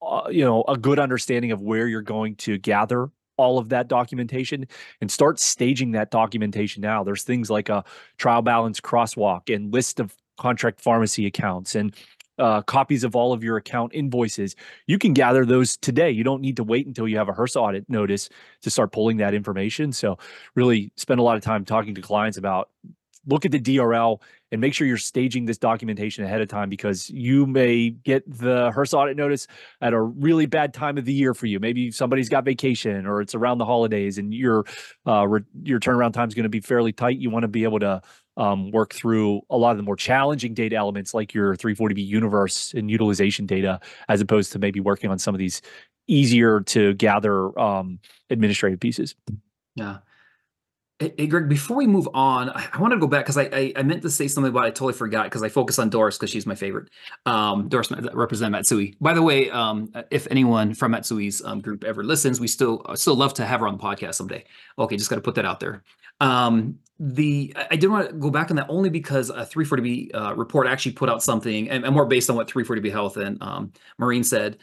[0.00, 3.88] uh, you know a good understanding of where you're going to gather all of that
[3.88, 4.66] documentation
[5.00, 7.84] and start staging that documentation now there's things like a
[8.18, 11.94] trial balance crosswalk and list of contract pharmacy accounts and
[12.38, 14.56] uh, copies of all of your account invoices.
[14.86, 16.10] You can gather those today.
[16.10, 18.28] You don't need to wait until you have a HRSA audit notice
[18.62, 19.92] to start pulling that information.
[19.92, 20.18] So,
[20.54, 22.70] really spend a lot of time talking to clients about
[23.26, 24.20] look at the DRL
[24.52, 28.70] and make sure you're staging this documentation ahead of time because you may get the
[28.70, 29.46] HRSA audit notice
[29.80, 31.58] at a really bad time of the year for you.
[31.58, 34.64] Maybe somebody's got vacation or it's around the holidays and your
[35.06, 37.18] uh, re- your turnaround time is going to be fairly tight.
[37.18, 38.02] You want to be able to
[38.36, 42.74] um, work through a lot of the more challenging data elements like your 340B universe
[42.74, 45.62] and utilization data, as opposed to maybe working on some of these
[46.08, 47.98] easier to gather um,
[48.28, 49.14] administrative pieces.
[49.74, 49.98] Yeah.
[51.02, 53.82] Hey, Greg, before we move on, I, want to go back because I, I, I
[53.82, 54.64] meant to say something about.
[54.64, 56.90] I totally forgot because I focus on Doris because she's my favorite.
[57.26, 58.94] Um, Doris represent Matsui.
[59.00, 63.16] By the way, um, if anyone from Matsui's um, group ever listens, we still still
[63.16, 64.44] love to have her on the podcast someday.
[64.78, 65.82] Okay, just got to put that out there.
[66.20, 70.34] Um, the I did want to go back on that only because a 340B uh,
[70.36, 73.72] report actually put out something, and, and, more based on what 340B Health and um,
[73.98, 74.58] Maureen said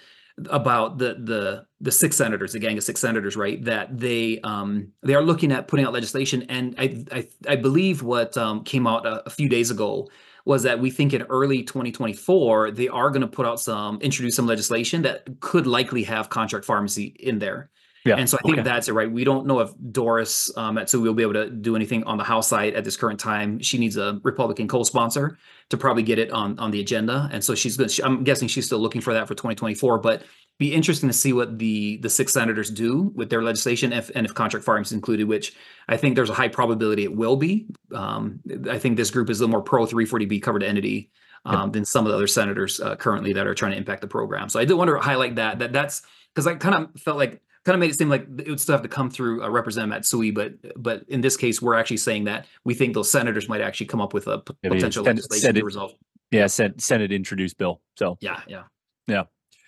[0.49, 3.63] about the the the six senators, the gang of six senators, right?
[3.63, 8.03] That they um they are looking at putting out legislation, and I I, I believe
[8.03, 10.09] what um, came out a, a, few days ago
[10.45, 14.35] was that we think in early 2024 they are going to put out some introduce
[14.35, 17.69] some legislation that could likely have contract pharmacy in there.
[18.05, 18.15] Yeah.
[18.15, 18.63] And so I think okay.
[18.63, 19.11] that's it, right?
[19.11, 22.23] We don't know if Doris um, so we'll be able to do anything on the
[22.23, 23.59] House side at this current time.
[23.59, 25.37] She needs a Republican co-sponsor
[25.69, 27.91] to probably get it on on the agenda, and so she's good.
[28.03, 29.99] I'm guessing she's still looking for that for 2024.
[29.99, 30.23] But
[30.57, 34.25] be interesting to see what the the six senators do with their legislation, if and
[34.25, 35.53] if contract pharmacy is included, which
[35.87, 37.67] I think there's a high probability it will be.
[37.93, 41.11] Um, I think this group is a little more pro 340B covered entity
[41.45, 44.07] um, than some of the other senators uh, currently that are trying to impact the
[44.07, 44.49] program.
[44.49, 46.01] So I did want to highlight that that that's
[46.33, 48.73] because I kind of felt like kind of made it seem like it would still
[48.73, 52.25] have to come through a representative Matsui, but but in this case, we're actually saying
[52.25, 55.63] that we think those senators might actually come up with a p- potential legislation to
[55.63, 55.93] resolve.
[56.31, 57.81] Yeah, Senate, Senate introduced bill.
[57.97, 58.63] So yeah, yeah,
[59.07, 59.23] yeah.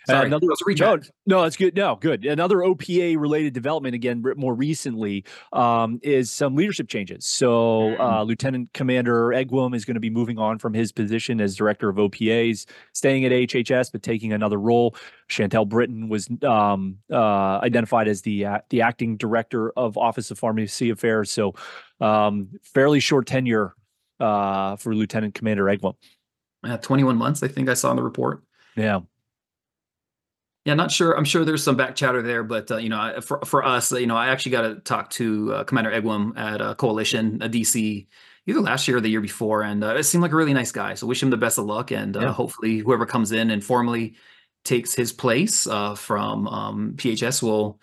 [0.07, 0.47] Sorry, another,
[0.79, 0.97] no,
[1.27, 1.75] no, that's good.
[1.75, 2.25] No, good.
[2.25, 7.27] Another OPA related development again, more recently, um, is some leadership changes.
[7.27, 8.27] So, uh, mm.
[8.27, 11.97] Lieutenant Commander Egwim is going to be moving on from his position as director of
[11.97, 14.95] OPAs, staying at HHS but taking another role.
[15.27, 20.39] Chantelle Britton was um, uh, identified as the uh, the acting director of Office of
[20.39, 21.31] Pharmacy Affairs.
[21.31, 21.53] So,
[21.99, 23.75] um, fairly short tenure
[24.19, 25.93] uh, for Lieutenant Commander Egwim.
[26.63, 28.43] Yeah, 21 months, I think I saw in the report.
[28.75, 29.01] Yeah.
[30.65, 31.17] Yeah, not sure.
[31.17, 34.05] I'm sure there's some back chatter there, but uh, you know, for for us, you
[34.05, 38.05] know, I actually got to talk to uh, Commander Egwim at a Coalition, a DC,
[38.45, 40.71] either last year or the year before, and uh, it seemed like a really nice
[40.71, 40.93] guy.
[40.93, 42.31] So wish him the best of luck, and uh, yeah.
[42.31, 44.13] hopefully, whoever comes in and formally
[44.63, 47.79] takes his place uh, from um, PHS will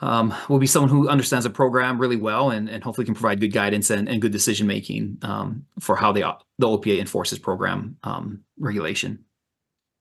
[0.00, 3.40] um, will be someone who understands the program really well, and and hopefully can provide
[3.40, 7.96] good guidance and, and good decision making um, for how the the OPA enforces program
[8.02, 9.24] um, regulation.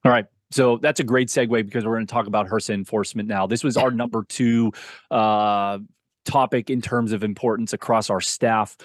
[0.03, 0.25] All right.
[0.55, 3.45] So that's a great segue because we're going to talk about HRSA enforcement now.
[3.45, 4.71] This was our number two
[5.11, 5.79] uh,
[6.23, 8.77] topic in terms of importance across our staff.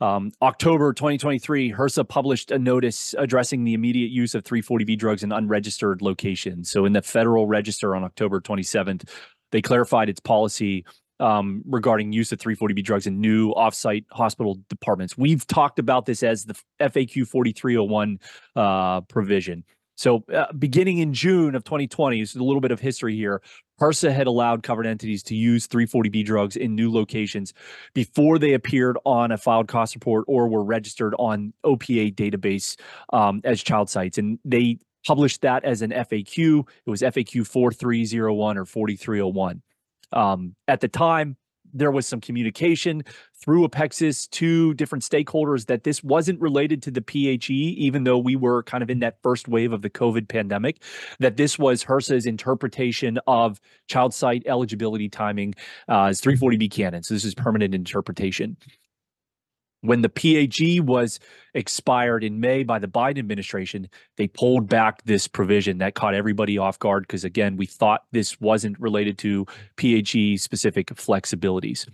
[0.00, 5.32] Um, October 2023, HRSA published a notice addressing the immediate use of 340B drugs in
[5.32, 6.70] unregistered locations.
[6.70, 9.08] So, in the Federal Register on October 27th,
[9.50, 10.84] they clarified its policy
[11.18, 15.18] um, regarding use of 340B drugs in new offsite hospital departments.
[15.18, 18.20] We've talked about this as the FAQ 4301
[18.54, 19.64] uh, provision.
[19.96, 23.42] So, uh, beginning in June of 2020, is a little bit of history here.
[23.80, 27.52] HRSA had allowed covered entities to use 340B drugs in new locations
[27.94, 32.78] before they appeared on a filed cost report or were registered on OPA database
[33.12, 34.18] um, as child sites.
[34.18, 36.66] And they published that as an FAQ.
[36.86, 39.62] It was FAQ 4301 or 4301.
[40.12, 41.36] Um, at the time,
[41.76, 43.02] there was some communication
[43.34, 48.34] through Apexus to different stakeholders that this wasn't related to the PHE, even though we
[48.36, 50.82] were kind of in that first wave of the COVID pandemic,
[51.20, 55.54] that this was HRSA's interpretation of child site eligibility timing
[55.88, 57.02] uh, as 340B canon.
[57.02, 58.56] So this is permanent interpretation
[59.80, 61.20] when the PHE was
[61.54, 66.58] expired in May by the Biden administration, they pulled back this provision that caught everybody
[66.58, 69.46] off guard because, again, we thought this wasn't related to
[69.76, 71.88] PHE specific flexibilities.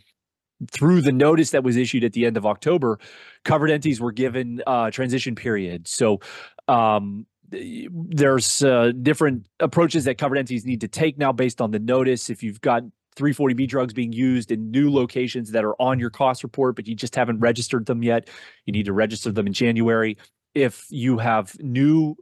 [0.70, 2.99] Through the notice that was issued at the end of October,
[3.45, 5.89] covered entities were given uh, transition period.
[5.89, 6.20] So
[6.68, 11.80] um, there's uh, different approaches that covered entities need to take now based on the
[11.80, 12.30] notice.
[12.30, 12.83] If you've got
[13.16, 16.94] 340B drugs being used in new locations that are on your cost report, but you
[16.94, 18.28] just haven't registered them yet.
[18.66, 20.16] You need to register them in January.
[20.54, 22.16] If you have new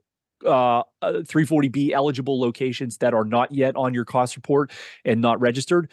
[0.45, 4.71] uh, 340B uh, eligible locations that are not yet on your cost report
[5.05, 5.91] and not registered,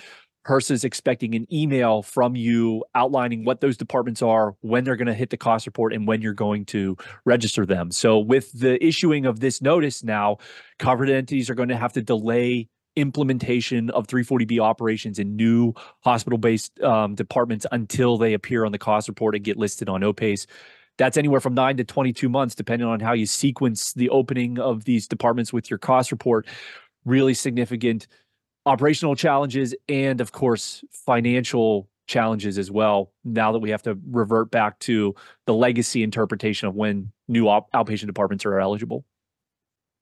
[0.48, 5.08] HRSA is expecting an email from you outlining what those departments are, when they're going
[5.08, 6.96] to hit the cost report, and when you're going to
[7.26, 7.92] register them.
[7.92, 10.38] So, with the issuing of this notice now,
[10.80, 16.38] covered entities are going to have to delay implementation of 340B operations in new hospital
[16.38, 20.48] based um, departments until they appear on the cost report and get listed on OPAIS.
[20.98, 24.86] That's anywhere from nine to 22 months, depending on how you sequence the opening of
[24.86, 26.48] these departments with your cost report.
[27.06, 28.08] Really significant
[28.66, 33.12] operational challenges and, of course, financial challenges as well.
[33.24, 35.14] Now that we have to revert back to
[35.46, 39.06] the legacy interpretation of when new op- outpatient departments are eligible.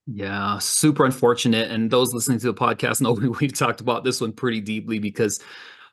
[0.07, 1.71] Yeah, super unfortunate.
[1.71, 4.99] And those listening to the podcast know we, we've talked about this one pretty deeply
[4.99, 5.39] because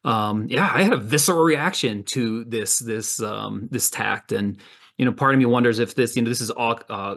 [0.04, 4.58] um yeah, I had a visceral reaction to this this um this tact and
[4.98, 7.16] you know, part of me wonders if this, you know, this is all uh,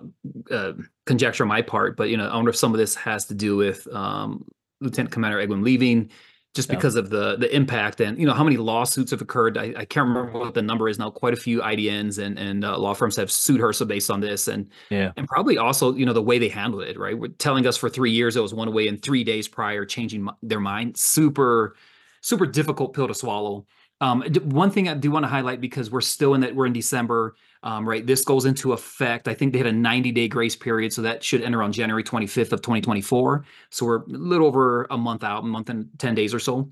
[0.50, 0.74] uh,
[1.06, 3.36] conjecture on my part, but you know, I wonder if some of this has to
[3.36, 4.46] do with um,
[4.82, 6.10] Lieutenant Commander Egwim leaving,
[6.56, 6.76] just yeah.
[6.76, 9.58] because of the the impact and you know how many lawsuits have occurred.
[9.58, 11.10] I, I can't remember what the number is now.
[11.10, 14.48] Quite a few IDNs and and uh, law firms have sued HRSA based on this,
[14.48, 16.98] and yeah, and probably also you know the way they handled it.
[16.98, 19.86] Right, We're telling us for three years it was one way, and three days prior
[19.86, 20.98] changing their mind.
[20.98, 21.76] Super,
[22.22, 23.66] super difficult pill to swallow.
[24.02, 26.74] Um, one thing I do want to highlight because we're still in that we're in
[26.74, 27.36] December,
[27.66, 28.06] um, right?
[28.06, 29.28] This goes into effect.
[29.28, 32.04] I think they had a 90 day grace period, so that should enter on January
[32.04, 33.44] 25th of 2024.
[33.72, 36.72] So we're a little over a month out, a month and 10 days or so.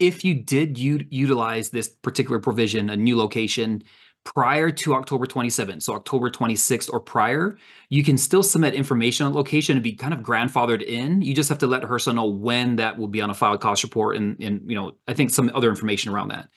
[0.00, 3.84] If you did u- utilize this particular provision, a new location,
[4.24, 7.56] prior to October 27th, so October 26th or prior,
[7.88, 11.22] you can still submit information on location and be kind of grandfathered in.
[11.22, 13.84] You just have to let HRSA know when that will be on a filed cost
[13.84, 16.48] report and, and you know, I think some other information around that.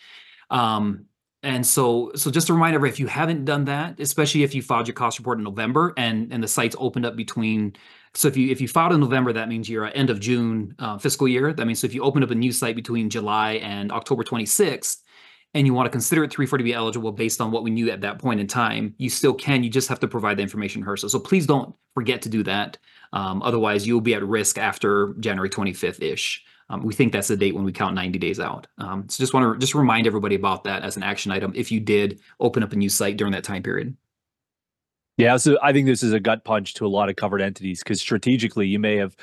[0.49, 1.05] Um,
[1.43, 4.87] and so, so just a reminder, if you haven't done that, especially if you filed
[4.87, 7.73] your cost report in November and and the sites opened up between,
[8.13, 10.75] so if you if you filed in November, that means you're at end of June
[10.77, 11.51] uh, fiscal year.
[11.51, 14.97] That means so if you open up a new site between July and October 26th,
[15.55, 18.19] and you want to consider it 340B eligible based on what we knew at that
[18.19, 19.63] point in time, you still can.
[19.63, 21.09] You just have to provide the information HRSA.
[21.09, 22.77] So please don't forget to do that.
[23.13, 26.43] Um, otherwise, you'll be at risk after January 25th ish.
[26.72, 28.65] Um, we think that's the date when we count 90 days out.
[28.78, 31.69] Um, so just want to just remind everybody about that as an action item if
[31.69, 33.95] you did open up a new site during that time period.
[35.17, 37.80] Yeah, so I think this is a gut punch to a lot of covered entities
[37.84, 39.17] because strategically you may have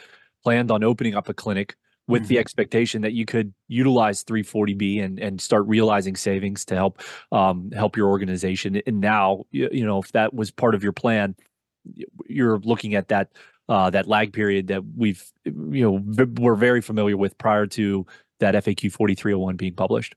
[0.44, 1.74] planned on opening up a clinic
[2.07, 2.28] with mm-hmm.
[2.28, 7.01] the expectation that you could utilize 340B and and start realizing savings to help
[7.32, 8.80] um, help your organization.
[8.86, 11.34] And now, you, you know, if that was part of your plan,
[12.26, 13.32] you're looking at that
[13.68, 18.06] uh, that lag period that we've you know v- we're very familiar with prior to
[18.40, 20.14] that FAQ 4301 being published.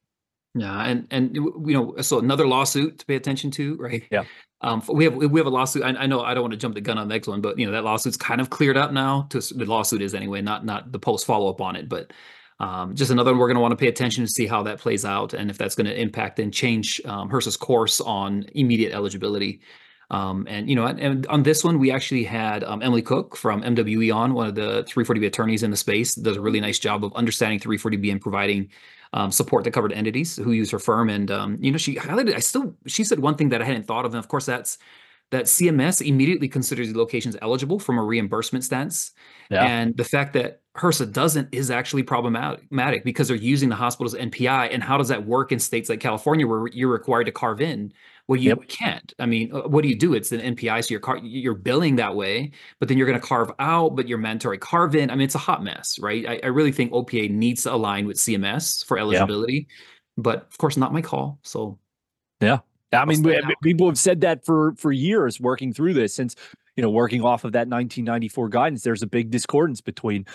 [0.53, 4.03] Yeah, and and you know, so another lawsuit to pay attention to, right?
[4.11, 4.25] Yeah.
[4.61, 5.83] Um, we have we have a lawsuit.
[5.83, 7.57] I, I, know I don't want to jump the gun on the next one, but
[7.57, 9.27] you know that lawsuit's kind of cleared up now.
[9.31, 12.11] To the lawsuit is anyway, not not the post follow up on it, but
[12.59, 14.77] um, just another one we're going to want to pay attention to see how that
[14.77, 18.93] plays out and if that's going to impact and change um, HRSA's course on immediate
[18.93, 19.61] eligibility.
[20.11, 23.63] Um, and you know, and, on this one, we actually had um, Emily Cook from
[23.63, 27.05] MWE on, one of the 340B attorneys in the space, does a really nice job
[27.05, 28.69] of understanding 340B and providing
[29.13, 31.09] um, support the covered entities who use her firm.
[31.09, 32.35] And um, you know, she highlighted.
[32.35, 34.77] I still she said one thing that I hadn't thought of, and of course that's
[35.31, 39.11] that CMS immediately considers the locations eligible from a reimbursement stance.
[39.49, 39.65] Yeah.
[39.65, 44.73] And the fact that HRSA doesn't is actually problematic because they're using the hospital's NPI.
[44.73, 47.91] And how does that work in states like California where you're required to carve in
[48.31, 48.65] well, you yep.
[48.69, 49.13] can't.
[49.19, 50.13] I mean, uh, what do you do?
[50.13, 53.27] It's an NPI, so you're car- you're billing that way, but then you're going to
[53.27, 55.09] carve out, but you're mandatory carve in.
[55.09, 56.25] I mean, it's a hot mess, right?
[56.25, 59.75] I, I really think OPA needs to align with CMS for eligibility, yeah.
[60.15, 61.39] but of course, not my call.
[61.43, 61.77] So,
[62.39, 62.59] yeah,
[62.93, 63.21] I mean,
[63.61, 66.37] people have said that for for years, working through this since
[66.75, 68.83] you know working off of that 1994 guidance.
[68.83, 70.25] There's a big discordance between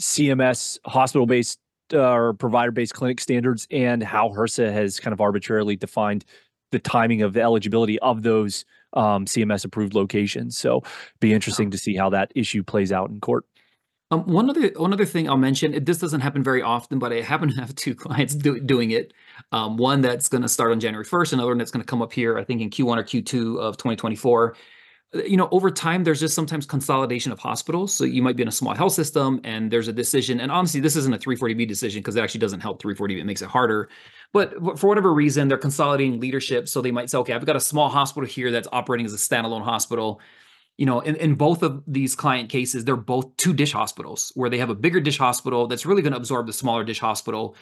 [0.00, 1.58] CMS hospital based
[1.92, 6.24] uh, or provider based clinic standards and how HRSA has kind of arbitrarily defined
[6.70, 10.58] the timing of the eligibility of those um, CMS approved locations.
[10.58, 10.82] So,
[11.20, 13.44] be interesting to see how that issue plays out in court.
[14.10, 15.74] Um, one other one other thing I'll mention.
[15.74, 18.90] It, this doesn't happen very often, but I happen to have two clients do, doing
[18.90, 19.12] it.
[19.52, 22.00] Um, one that's going to start on January first, another one that's going to come
[22.00, 24.56] up here, I think in Q1 or Q2 of 2024
[25.14, 27.94] Uh, you know over time there's just sometimes consolidation of hospitals.
[27.94, 30.40] So you might be in a small health system and there's a decision.
[30.40, 33.42] And honestly this isn't a 340b decision because it actually doesn't help 340b it makes
[33.42, 33.88] it harder.
[34.32, 36.68] But for whatever reason they're consolidating leadership.
[36.68, 39.16] So they might say okay i've got a small hospital here that's operating as a
[39.16, 40.20] standalone hospital.
[40.76, 44.50] You know in, in both of these client cases they're both two DSH hospitals where
[44.50, 47.56] they have a bigger DSH hospital that's really going to absorb the smaller DSH hospital.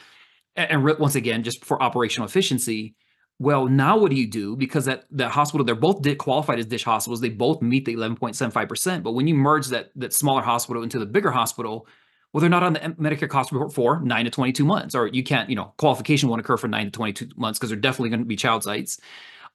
[0.55, 2.95] And, and once again just for operational efficiency
[3.39, 4.55] well, now what do you do?
[4.55, 7.21] Because that that hospital, they're both qualified as DSH hospitals.
[7.21, 9.03] They both meet the 11.75%.
[9.03, 11.87] But when you merge that that smaller hospital into the bigger hospital,
[12.33, 15.23] well, they're not on the Medicare cost report for nine to 22 months, or you
[15.23, 18.21] can't, you know, qualification won't occur for nine to 22 months because they're definitely going
[18.21, 18.99] to be child sites.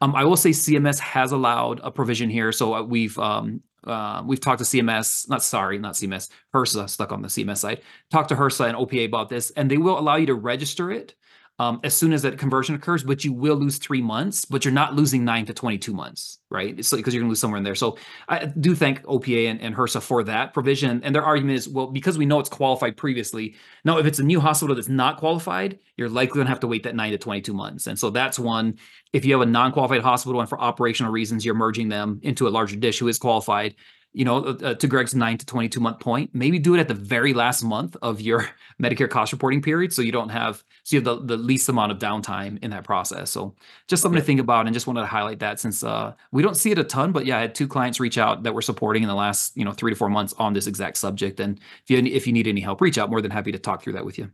[0.01, 2.51] Um, I will say CMS has allowed a provision here.
[2.53, 7.11] So uh, we've um, uh, we've talked to CMS, not sorry, not CMS, HRSA stuck
[7.11, 7.83] on the CMS side.
[8.11, 11.15] Talked to HRSA and OPA about this, and they will allow you to register it
[11.63, 14.75] um, as soon as that conversion occurs, but you will lose three months, but you're
[14.75, 16.75] not losing nine to 22 months, right?
[16.75, 17.77] Because you're going to lose somewhere in there.
[17.77, 17.99] So
[18.29, 21.01] I do thank OPA and, and HRSA for that provision.
[21.05, 23.55] And their argument is, well, because we know it's qualified previously,
[23.85, 26.67] now if it's a new hospital that's not qualified, you're likely going to have to
[26.67, 27.87] wait that nine to 22 months.
[27.87, 28.79] And so that's one.
[29.13, 32.51] If you have a non-qualified hospital and for operational reasons, you're merging them into a
[32.51, 33.77] larger DSH who is qualified,
[34.15, 36.95] you know, uh, to Greg's nine to 22 month point, maybe do it at the
[36.95, 38.47] very last month of your
[38.83, 39.93] Medicare cost reporting period.
[39.93, 42.85] So you don't have, so you have the, the least amount of downtime in that
[42.85, 43.31] process.
[43.31, 43.55] So
[43.89, 46.57] just something to think about and just wanted to highlight that since uh, we don't
[46.57, 49.03] see it a ton, but yeah, I had two clients reach out that were supporting
[49.03, 51.41] in the last, you know, three to four months on this exact subject.
[51.41, 53.83] And if you, if you need any help, reach out more than happy to talk
[53.83, 54.31] through that with you.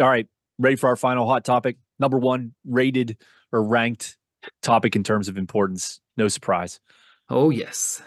[0.00, 0.26] All right.
[0.58, 1.76] Ready for our final hot topic.
[1.98, 3.18] Number one rated
[3.52, 4.16] or ranked
[4.62, 6.00] topic in terms of importance.
[6.16, 6.80] No surprise.
[7.28, 8.02] Oh, yes.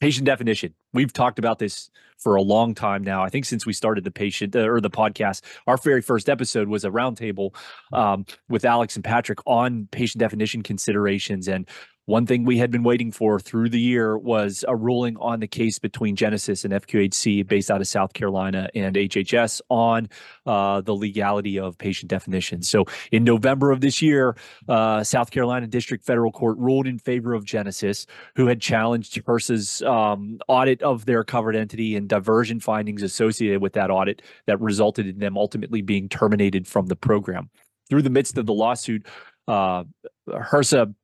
[0.00, 0.74] Patient definition.
[0.92, 3.22] We've talked about this for a long time now.
[3.22, 6.68] I think since we started the patient uh, or the podcast, our very first episode
[6.68, 7.54] was a roundtable
[7.92, 11.48] um, with Alex and Patrick on patient definition considerations.
[11.48, 11.66] And
[12.06, 15.46] one thing we had been waiting for through the year was a ruling on the
[15.46, 20.08] case between Genesis and FQHC, based out of South Carolina, and HHS on
[20.46, 22.62] uh, the legality of patient definition.
[22.62, 24.36] So, in November of this year,
[24.68, 29.82] uh, South Carolina District Federal Court ruled in favor of Genesis, who had challenged HRSA's
[29.82, 35.06] um, audit of their covered entity and diversion findings associated with that audit that resulted
[35.06, 37.50] in them ultimately being terminated from the program.
[37.88, 39.06] Through the midst of the lawsuit,
[39.48, 39.84] uh,
[40.28, 40.94] HRSA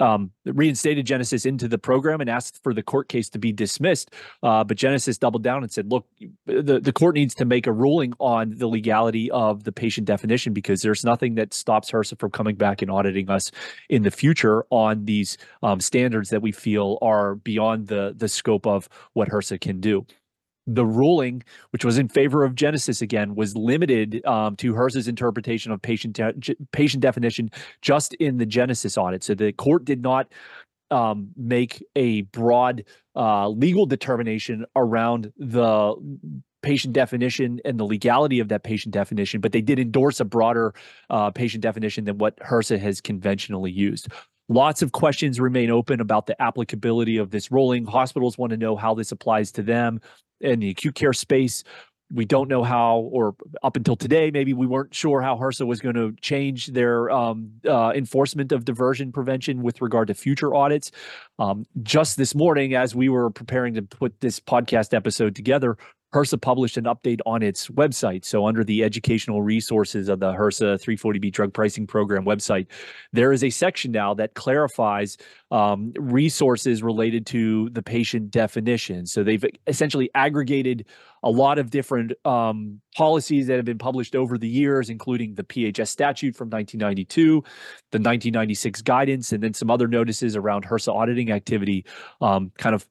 [0.00, 4.10] um, reinstated Genesis into the program and asked for the court case to be dismissed.
[4.42, 6.06] Uh, but Genesis doubled down and said, look,
[6.46, 10.52] the, the court needs to make a ruling on the legality of the patient definition
[10.52, 13.50] because there's nothing that stops HRSA from coming back and auditing us
[13.88, 18.66] in the future on these um, standards that we feel are beyond the, the scope
[18.66, 20.06] of what HRSA can do
[20.74, 25.72] the ruling, which was in favor of Genesis again, was limited um, to HRSA's interpretation
[25.72, 27.50] of patient de- patient definition
[27.82, 29.22] just in the Genesis audit.
[29.22, 30.32] So the court did not
[30.90, 32.84] um, make a broad
[33.16, 35.94] uh, legal determination around the
[36.62, 40.74] patient definition and the legality of that patient definition, but they did endorse a broader
[41.08, 44.08] uh, patient definition than what HRSA has conventionally used.
[44.50, 47.86] Lots of questions remain open about the applicability of this ruling.
[47.86, 50.00] Hospitals want to know how this applies to them
[50.40, 51.62] in the acute care space.
[52.12, 55.78] We don't know how, or up until today, maybe we weren't sure how HRSA was
[55.78, 60.90] going to change their um, uh, enforcement of diversion prevention with regard to future audits.
[61.38, 65.78] Um, just this morning, as we were preparing to put this podcast episode together,
[66.12, 68.24] HRSA published an update on its website.
[68.24, 72.66] So, under the educational resources of the HRSA 340B drug pricing program website,
[73.12, 75.16] there is a section now that clarifies
[75.50, 79.06] um, resources related to the patient definition.
[79.06, 80.84] So, they've essentially aggregated
[81.22, 85.44] a lot of different um, policies that have been published over the years, including the
[85.44, 87.32] PHS statute from 1992,
[87.90, 91.84] the 1996 guidance, and then some other notices around HRSA auditing activity,
[92.20, 92.88] um, kind of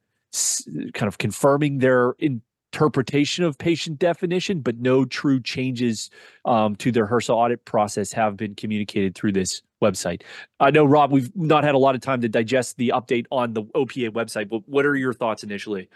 [0.94, 2.40] kind of confirming their in
[2.72, 6.10] interpretation of patient definition, but no true changes
[6.46, 10.22] um, to their HRSA audit process have been communicated through this website.
[10.60, 13.54] I know, Rob, we've not had a lot of time to digest the update on
[13.54, 15.90] the OPA website, but what are your thoughts initially?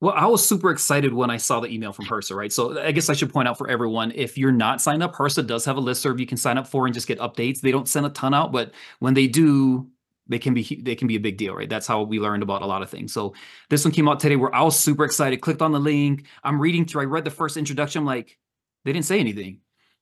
[0.00, 2.52] Well, I was super excited when I saw the email from HRSA, right?
[2.52, 5.46] So I guess I should point out for everyone, if you're not signed up, HRSA
[5.46, 7.60] does have a list serve you can sign up for and just get updates.
[7.60, 9.88] They don't send a ton out, but when they do,
[10.28, 11.68] they can be they can be a big deal, right?
[11.68, 13.12] That's how we learned about a lot of things.
[13.12, 13.34] So
[13.70, 15.40] this one came out today where I was super excited.
[15.40, 16.26] Clicked on the link.
[16.44, 17.02] I'm reading through.
[17.02, 18.00] I read the first introduction.
[18.00, 18.38] I'm like,
[18.84, 19.60] they didn't say anything,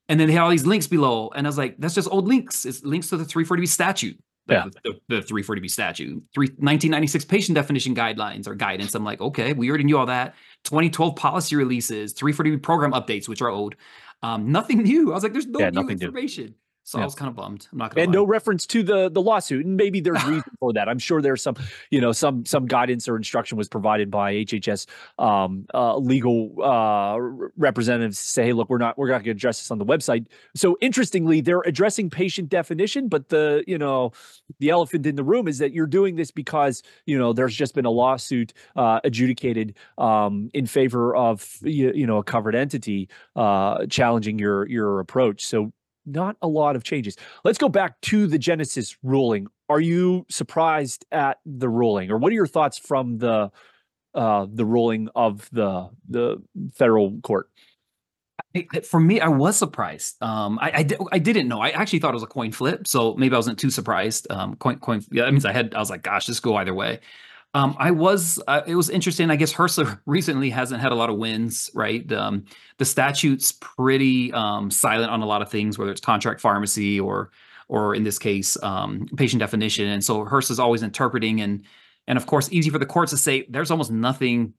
[0.09, 2.27] and then they had all these links below, and I was like, that's just old
[2.29, 2.65] links.
[2.67, 4.19] It's links to the 340B statute.
[4.49, 4.67] Yeah.
[4.85, 8.95] The, the, the 340B statute, three, 1996 patient definition guidelines or guidance.
[8.95, 10.37] I'm like, okay, we already knew all that.
[10.63, 13.75] 2012 policy releases, 340B program updates, which are old.
[14.23, 15.11] Um, nothing new.
[15.11, 16.45] I was like, there's no Yeah, new information.
[16.45, 16.55] new.
[16.87, 17.03] So Yeah.
[17.03, 17.67] I was kind of bummed.
[17.73, 18.21] I'm not gonna and lie.
[18.21, 21.43] no reference to the the lawsuit and maybe there's reason for that i'm sure there's
[21.43, 21.57] some
[21.91, 24.87] you know some some guidance or instruction was provided by hhs
[25.19, 27.17] um uh, legal uh
[27.57, 29.85] representatives to say hey look we're not we're not going to address this on the
[29.85, 34.13] website so interestingly they're addressing patient definition but the you know
[34.61, 37.75] the elephant in the room is that you're doing this because you know there's just
[37.75, 43.09] been a lawsuit uh adjudicated um in favor of you, you know a covered entity
[43.35, 45.73] uh challenging your your approach so
[46.07, 49.47] not a lot of changes Let's go back to the Genesis ruling.
[49.69, 53.51] Are you surprised at the ruling, or what are your thoughts from the
[54.15, 56.43] uh, the ruling of the the
[56.75, 57.51] federal court?
[58.85, 60.23] For me, I was surprised.
[60.23, 61.61] Um, I, I, I didn't know.
[61.61, 64.27] I actually thought it was a coin flip, so maybe I wasn't too surprised.
[64.31, 65.03] Um, coin, coin.
[65.11, 65.75] Yeah, that means I had.
[65.75, 67.01] I was like, gosh, this go either way.
[67.55, 68.43] Um, I was.
[68.47, 69.31] Uh, it was interesting.
[69.31, 72.11] I guess HRSA recently hasn't had a lot of wins, right?
[72.13, 72.45] Um,
[72.79, 77.31] the statute's pretty um, silent on a lot of things, whether it's contract pharmacy or,
[77.69, 79.89] or in this case, um, patient definition.
[79.89, 81.65] And so HRSA's always interpreting, and
[82.07, 84.53] and of course, easy for the courts to say there's almost nothing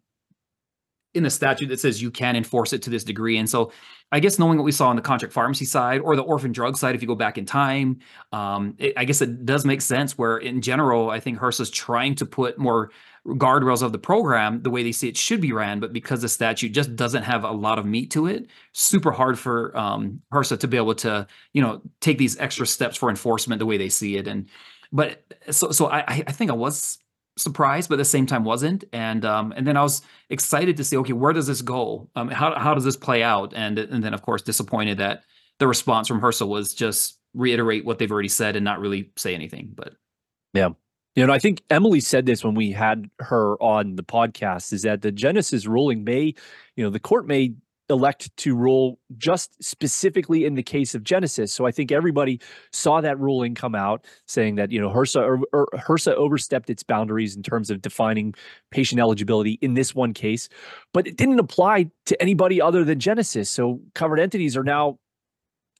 [1.17, 3.37] in the statute that says you can enforce it to this degree.
[3.37, 3.71] And so
[4.11, 6.77] I guess knowing what we saw on the contract pharmacy side or the orphan drug
[6.77, 7.99] side, if you go back in time,
[8.31, 11.69] um, it, I guess it does make sense where in general, I think HRSA is
[11.69, 12.91] trying to put more
[13.25, 15.81] guardrails of the program the way they see it should be ran.
[15.81, 19.37] But because the statute just doesn't have a lot of meat to it, super hard
[19.37, 23.59] for um, HRSA to be able to, you know, take these extra steps for enforcement
[23.59, 24.27] the way they see it.
[24.27, 24.47] And,
[24.93, 26.99] but so, so I, I think I was
[27.37, 28.83] surprised, but at the same time wasn't.
[28.91, 32.09] And um, and then I was excited to see, okay, where does this go?
[32.15, 33.53] Um, how how does this play out?
[33.55, 35.23] And and then of course disappointed that
[35.59, 39.33] the response from HRSA was just reiterate what they've already said and not really say
[39.33, 39.71] anything.
[39.75, 39.93] But
[40.53, 40.69] yeah.
[41.15, 44.83] You know, I think Emily said this when we had her on the podcast is
[44.83, 46.35] that the Genesis ruling may,
[46.75, 47.55] you know, the court may
[47.89, 51.53] elect to rule just specifically in the case of Genesis.
[51.53, 52.39] So I think everybody
[52.71, 56.83] saw that ruling come out saying that, you know, HRSA or, or HRSA overstepped its
[56.83, 58.33] boundaries in terms of defining
[58.71, 60.49] patient eligibility in this one case,
[60.93, 63.49] but it didn't apply to anybody other than Genesis.
[63.49, 64.99] So covered entities are now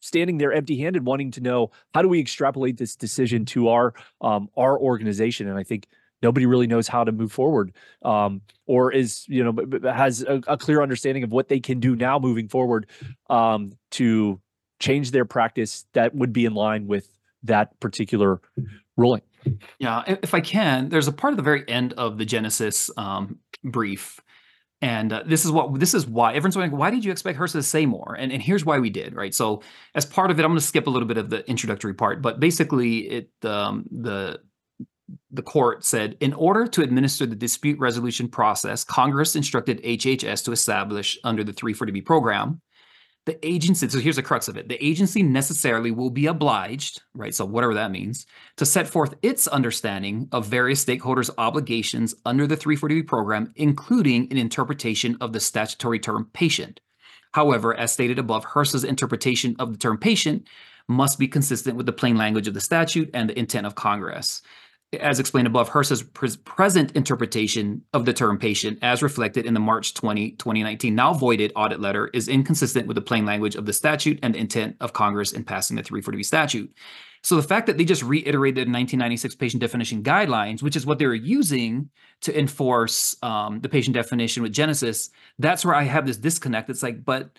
[0.02, 4.48] standing there empty-handed wanting to know how do we extrapolate this decision to our um,
[4.56, 5.88] our organization and i think
[6.22, 10.58] nobody really knows how to move forward um, or is you know has a, a
[10.58, 12.88] clear understanding of what they can do now moving forward
[13.30, 14.40] um, to
[14.80, 17.10] change their practice that would be in line with
[17.44, 18.42] that particular
[18.96, 19.22] ruling
[19.80, 23.40] Yeah, if I can, there's a part of the very end of the Genesis um,
[23.64, 24.20] brief,
[24.82, 27.54] and uh, this is what this is why everyone's like, why did you expect HRSA
[27.54, 28.16] to say more?
[28.18, 29.34] And and here's why we did, right?
[29.34, 29.64] So
[29.96, 32.22] as part of it, I'm going to skip a little bit of the introductory part,
[32.22, 34.40] but basically, it um, the
[35.32, 40.52] the court said in order to administer the dispute resolution process, Congress instructed HHS to
[40.52, 42.62] establish under the 340B program
[43.28, 47.36] the agency so here's the crux of it the agency necessarily will be obliged right
[47.36, 52.56] so whatever that means to set forth its understanding of various stakeholders obligations under the
[52.56, 56.80] 340b program including an interpretation of the statutory term patient.
[57.34, 60.48] However as stated above HRSA's interpretation of the term patient
[60.88, 64.42] must be consistent with the plain language of the statute and the intent of congress
[64.94, 69.60] as explained above, HRSA's pres- present interpretation of the term patient, as reflected in the
[69.60, 73.74] March 20, 2019, now voided audit letter, is inconsistent with the plain language of the
[73.74, 76.74] statute and the intent of Congress in passing the 340B statute.
[77.22, 81.00] So the fact that they just reiterated the 1996 patient definition guidelines, which is what
[81.00, 81.90] they were using
[82.22, 86.70] to enforce um, the patient definition with Genesis, that's where I have this disconnect.
[86.70, 87.38] It's like, but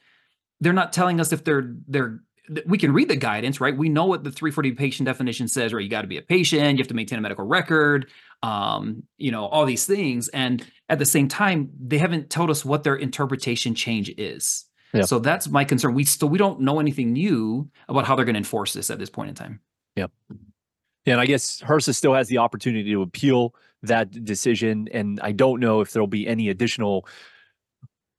[0.60, 2.20] they're not telling us if they're they're th-
[2.66, 3.76] we can read the guidance, right?
[3.76, 5.82] We know what the 340 patient definition says, right?
[5.82, 8.10] You got to be a patient, you have to maintain a medical record,
[8.42, 10.28] um, you know, all these things.
[10.28, 14.64] And at the same time, they haven't told us what their interpretation change is.
[14.94, 15.02] Yeah.
[15.02, 15.94] So that's my concern.
[15.94, 18.98] We still we don't know anything new about how they're going to enforce this at
[18.98, 19.60] this point in time.
[19.96, 20.10] Yep.
[21.04, 25.32] Yeah, and i guess HRSA still has the opportunity to appeal that decision and i
[25.32, 27.06] don't know if there'll be any additional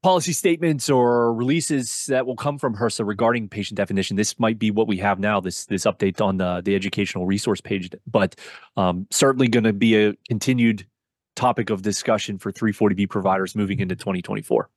[0.01, 4.15] policy statements or releases that will come from HRSA regarding patient definition.
[4.15, 5.39] This might be what we have now.
[5.39, 8.35] This this update on the the educational resource page, but
[8.77, 10.85] um, certainly going to be a continued
[11.35, 14.69] topic of discussion for 340B providers moving into 2024.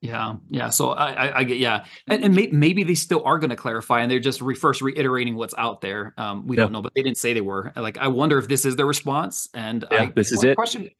[0.00, 0.70] Yeah, yeah.
[0.70, 3.56] So I, I, I get yeah, and, and may, maybe they still are going to
[3.56, 6.12] clarify, and they're just re- first reiterating what's out there.
[6.18, 6.64] Um, we yeah.
[6.64, 7.72] don't know, but they didn't say they were.
[7.76, 9.48] Like, I wonder if this is their response.
[9.54, 10.56] And yeah, I, this is it.
[10.56, 10.90] Question,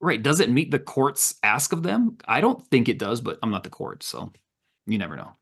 [0.00, 0.22] right?
[0.22, 2.18] Does it meet the court's ask of them?
[2.26, 4.32] I don't think it does, but I'm not the court, so
[4.86, 5.32] you never know.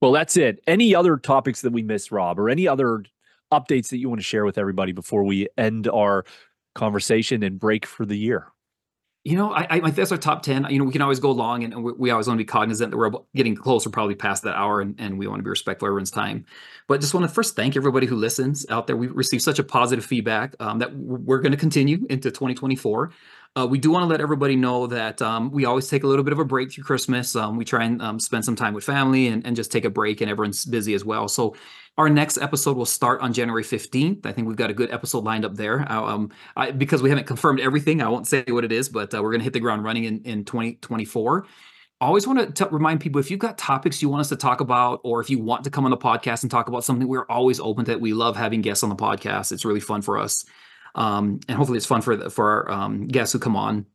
[0.00, 0.60] Well, that's it.
[0.66, 3.04] Any other topics that we missed, Rob, or any other
[3.52, 6.24] updates that you want to share with everybody before we end our
[6.74, 8.48] conversation and break for the year?
[9.28, 10.68] You know, I, I that's our top 10.
[10.70, 12.92] You know, we can always go long and, we, we, always want to be cognizant
[12.92, 15.86] that we're getting closer, probably past that hour, and, and we want to be respectful
[15.86, 16.46] of everyone's time.
[16.86, 18.96] But just want to first thank everybody who listens out there.
[18.96, 23.12] We received such a positive feedback um, that we're going to continue into 2024.
[23.54, 26.24] Uh, we do want to let everybody know that um, we always take a little
[26.24, 27.36] bit of a break through Christmas.
[27.36, 29.90] Um, we try and um, spend some time with family and, and just take a
[29.90, 31.28] break, and everyone's busy as well.
[31.28, 31.54] So
[31.98, 34.24] our next episode will start on January 15th.
[34.24, 35.80] I think we've got a good episode lined up there.
[35.90, 39.12] Uh, um, I, because we haven't confirmed everything, I won't say what it is, but
[39.12, 41.46] uh, we're going to hit the ground running in, in 2024.
[42.00, 45.00] always want to remind people if you've got topics you want us to talk about,
[45.02, 47.58] or if you want to come on the podcast and talk about something, we're always
[47.58, 48.00] open to it.
[48.00, 49.50] We love having guests on the podcast.
[49.50, 50.44] It's really fun for us.
[50.94, 53.86] Um, and hopefully it's fun for, the, for our um, guests who come on.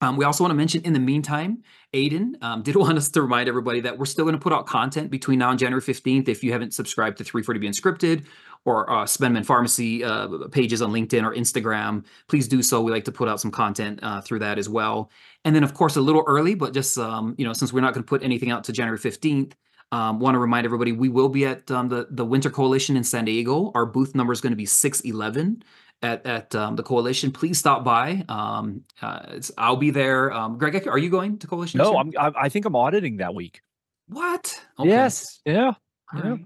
[0.00, 3.22] Um, we also want to mention in the meantime, Aiden um, did want us to
[3.22, 6.28] remind everybody that we're still going to put out content between now and January 15th.
[6.28, 8.24] If you haven't subscribed to 340B Unscripted
[8.64, 12.80] or uh, SpendMend Pharmacy uh, pages on LinkedIn or Instagram, please do so.
[12.80, 15.10] We like to put out some content uh, through that as well.
[15.44, 17.94] And then, of course, a little early, but just um, you know, since we're not
[17.94, 19.52] going to put anything out to January 15th,
[19.90, 23.04] um, want to remind everybody we will be at um, the the Winter Coalition in
[23.04, 23.72] San Diego.
[23.74, 25.62] Our booth number is going to be 611
[26.02, 28.24] at at um, the coalition, please stop by.
[28.28, 30.32] Um, uh, I'll be there.
[30.32, 31.78] Um, Greg, are you going to coalition?
[31.78, 33.60] No, I'm, I think I'm auditing that week.
[34.08, 34.60] What?
[34.78, 34.88] Okay.
[34.88, 35.40] Yes.
[35.44, 35.72] Yeah.
[36.12, 36.30] All yeah.
[36.30, 36.40] Right.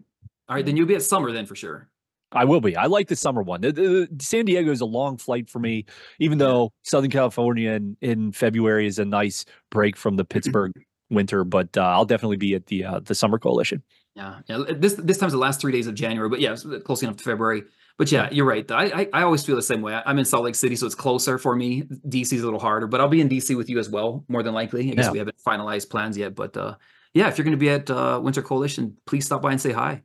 [0.48, 1.88] All right, then you'll be at summer then for sure.
[2.32, 2.76] I will be.
[2.76, 3.60] I like the summer one.
[3.60, 5.84] The, the, San Diego is a long flight for me,
[6.18, 10.72] even though Southern California in, in February is a nice break from the Pittsburgh
[11.12, 11.44] winter.
[11.44, 13.82] But uh, I'll definitely be at the uh, the summer coalition.
[14.14, 14.64] Yeah, yeah.
[14.76, 17.64] This this time's the last three days of January, but yeah, close enough to February.
[17.98, 18.68] But yeah, you're right.
[18.70, 20.00] I, I, I always feel the same way.
[20.04, 21.82] I'm in Salt Lake City, so it's closer for me.
[21.82, 24.42] DC is a little harder, but I'll be in DC with you as well, more
[24.42, 24.90] than likely.
[24.90, 25.10] I guess yeah.
[25.10, 26.76] we haven't finalized plans yet, but uh,
[27.14, 29.72] yeah, if you're going to be at uh, Winter Coalition, please stop by and say
[29.72, 30.02] hi,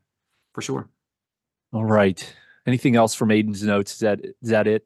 [0.54, 0.90] for sure.
[1.74, 2.34] All right.
[2.66, 3.94] Anything else from Aiden's notes?
[3.94, 4.86] Is that is that it?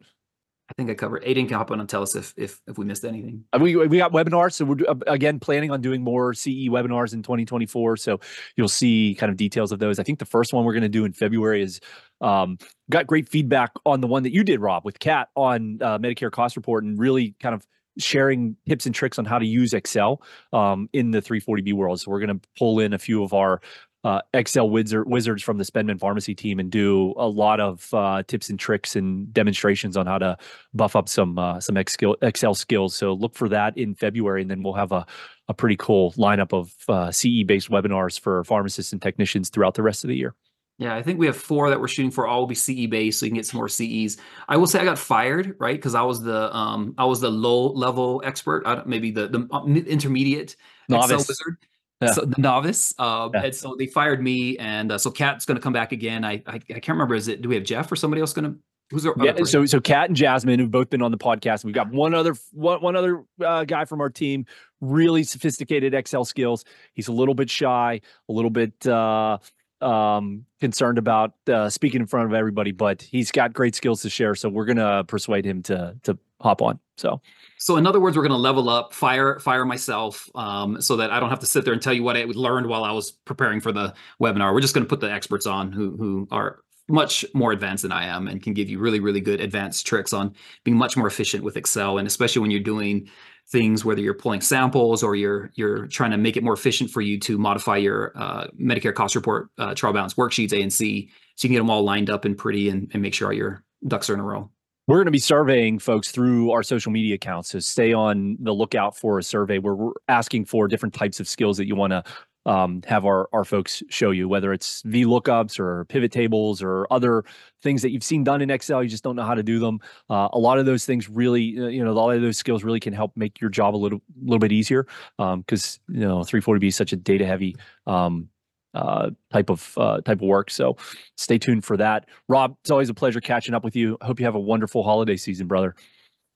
[0.72, 1.24] I think I covered.
[1.24, 3.44] Aiden can hop on and tell us if if if we missed anything.
[3.52, 7.14] Uh, we we got webinars, so we're uh, again planning on doing more CE webinars
[7.14, 7.98] in 2024.
[7.98, 8.22] So
[8.56, 10.00] you'll see kind of details of those.
[10.00, 11.82] I think the first one we're going to do in February is
[12.22, 12.58] um,
[12.90, 16.32] got great feedback on the one that you did, Rob, with Kat on uh, Medicare
[16.32, 17.68] cost report, and really kind of
[17.98, 20.22] sharing tips and tricks on how to use Excel
[20.54, 22.00] um, in the 340B world.
[22.00, 23.62] So we're going to pull in a few of our
[24.04, 28.24] uh, Excel wizard, wizards from the SpendMend Pharmacy team and do a lot of uh,
[28.28, 30.38] tips and tricks and demonstrations on how to
[30.74, 32.96] buff up some uh, some Excel skills.
[32.96, 35.06] So look for that in February, and then we'll have a
[35.48, 39.84] a pretty cool lineup of uh, CE based webinars for pharmacists and technicians throughout the
[39.84, 40.34] rest of the year.
[40.78, 42.26] Yeah, I think we have four that we're shooting for.
[42.26, 44.18] All will be CE based, so you can get some more CEs.
[44.50, 45.76] I will say I got fired, right?
[45.76, 49.64] Because I was the um I was the low level expert, maybe the the uh,
[49.66, 50.56] intermediate
[50.90, 51.12] novice.
[51.12, 51.58] Excel wizard
[52.02, 52.14] yeah.
[52.14, 52.94] so the novice.
[52.98, 53.46] Uh, yeah.
[53.46, 56.24] And so they fired me, and uh, so Kat's going to come back again.
[56.26, 57.16] I, I, I can't remember.
[57.16, 57.42] Is it?
[57.42, 58.60] Do we have Jeff or somebody else going to?
[58.92, 59.44] Who's our yeah?
[59.44, 61.64] So so Kat and Jasmine who've both been on the podcast.
[61.64, 64.46] We've got one other one one other uh, guy from our team.
[64.82, 66.66] Really sophisticated Excel skills.
[66.94, 69.38] He's a little bit shy, a little bit uh,
[69.80, 74.10] um, concerned about uh, speaking in front of everybody, but he's got great skills to
[74.10, 74.36] share.
[74.36, 76.80] So we're gonna persuade him to to hop on.
[77.02, 77.22] So
[77.58, 81.12] so in other words, we're going to level up, fire fire myself, um, so that
[81.12, 83.12] I don't have to sit there and tell you what I learned while I was
[83.12, 84.54] preparing for the webinar.
[84.54, 87.92] We're just going to put the experts on who who are much more advanced than
[87.92, 90.34] I am and can give you really really good advanced tricks on
[90.64, 93.10] being much more efficient with Excel, and especially when you're doing
[93.50, 97.02] things whether you're pulling samples or you're you're trying to make it more efficient for
[97.02, 101.10] you to modify your uh, Medicare cost report uh, trial balance worksheets A and C,
[101.36, 103.34] so you can get them all lined up and pretty and, and make sure all
[103.34, 104.50] your ducks are in a row.
[104.92, 107.52] We're going to be surveying folks through our social media accounts.
[107.52, 111.30] So stay on the lookout for a survey where we're asking for different types of
[111.30, 112.04] skills that you want to
[112.46, 116.88] um, have our, our folks show you, whether it's V lookups or pivot tables or
[116.92, 117.24] other
[117.64, 119.80] things that you've seen done in Excel, you just don't know how to do them.
[120.10, 122.62] Uh, a lot of those things really, uh, you know, a lot of those skills
[122.66, 124.86] really can help make your job a little little bit easier
[125.18, 127.56] because um, you know 340B is such a data heavy
[127.88, 128.28] um,
[128.74, 130.50] uh, type of uh, type of work.
[130.50, 130.78] So
[131.18, 132.08] stay tuned for that.
[132.28, 133.98] Rob, it's always a pleasure catching up with you.
[134.02, 135.76] I hope you have a wonderful holiday season, brother.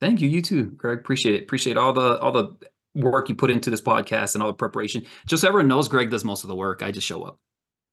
[0.01, 0.29] Thank you.
[0.29, 0.99] You too, Greg.
[0.99, 1.43] Appreciate it.
[1.43, 2.55] Appreciate all the all the
[2.95, 5.05] work you put into this podcast and all the preparation.
[5.25, 6.81] Just so everyone knows, Greg does most of the work.
[6.81, 7.39] I just show up.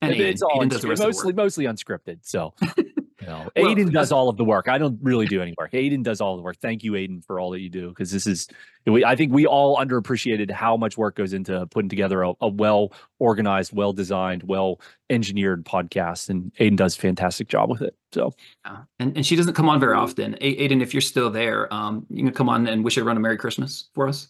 [0.00, 2.18] And Aiden, it's all Aiden does the rest mostly mostly unscripted.
[2.22, 2.54] So
[3.26, 4.68] well, Aiden does all of the work.
[4.68, 5.72] I don't really do any work.
[5.72, 6.56] Aiden does all the work.
[6.58, 7.88] Thank you, Aiden, for all that you do.
[7.88, 8.48] Because this is,
[8.86, 12.48] we, I think we all underappreciated how much work goes into putting together a, a
[12.48, 16.28] well organized, well designed, well engineered podcast.
[16.28, 17.96] And Aiden does a fantastic job with it.
[18.12, 18.32] So,
[18.64, 18.82] yeah.
[18.98, 20.36] and, and she doesn't come on very often.
[20.40, 23.38] Aiden, if you're still there, um, you can come on and wish everyone a Merry
[23.38, 24.28] Christmas for us.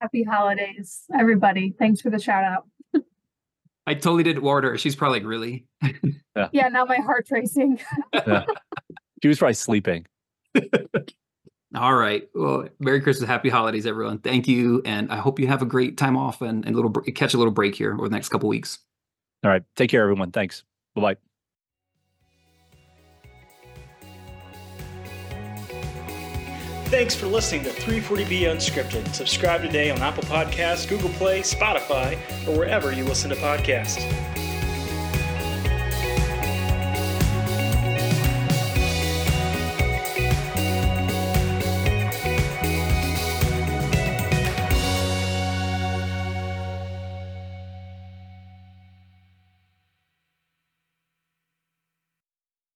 [0.00, 1.74] Happy holidays, everybody.
[1.78, 2.66] Thanks for the shout out.
[3.86, 4.76] I totally didn't warn her.
[4.78, 5.66] She's probably like, really?
[6.34, 6.48] yeah.
[6.52, 7.80] yeah, now my heart's racing.
[8.12, 8.44] yeah.
[9.22, 10.06] She was probably sleeping.
[11.74, 12.28] All right.
[12.34, 14.18] Well, Merry Christmas, Happy Holidays, everyone.
[14.18, 17.34] Thank you, and I hope you have a great time off and, and little catch
[17.34, 18.78] a little break here over the next couple weeks.
[19.44, 19.62] All right.
[19.76, 20.32] Take care, everyone.
[20.32, 20.64] Thanks.
[20.94, 21.16] Bye bye.
[26.86, 29.12] Thanks for listening to 340B Unscripted.
[29.12, 32.16] Subscribe today on Apple Podcasts, Google Play, Spotify,
[32.46, 34.45] or wherever you listen to podcasts.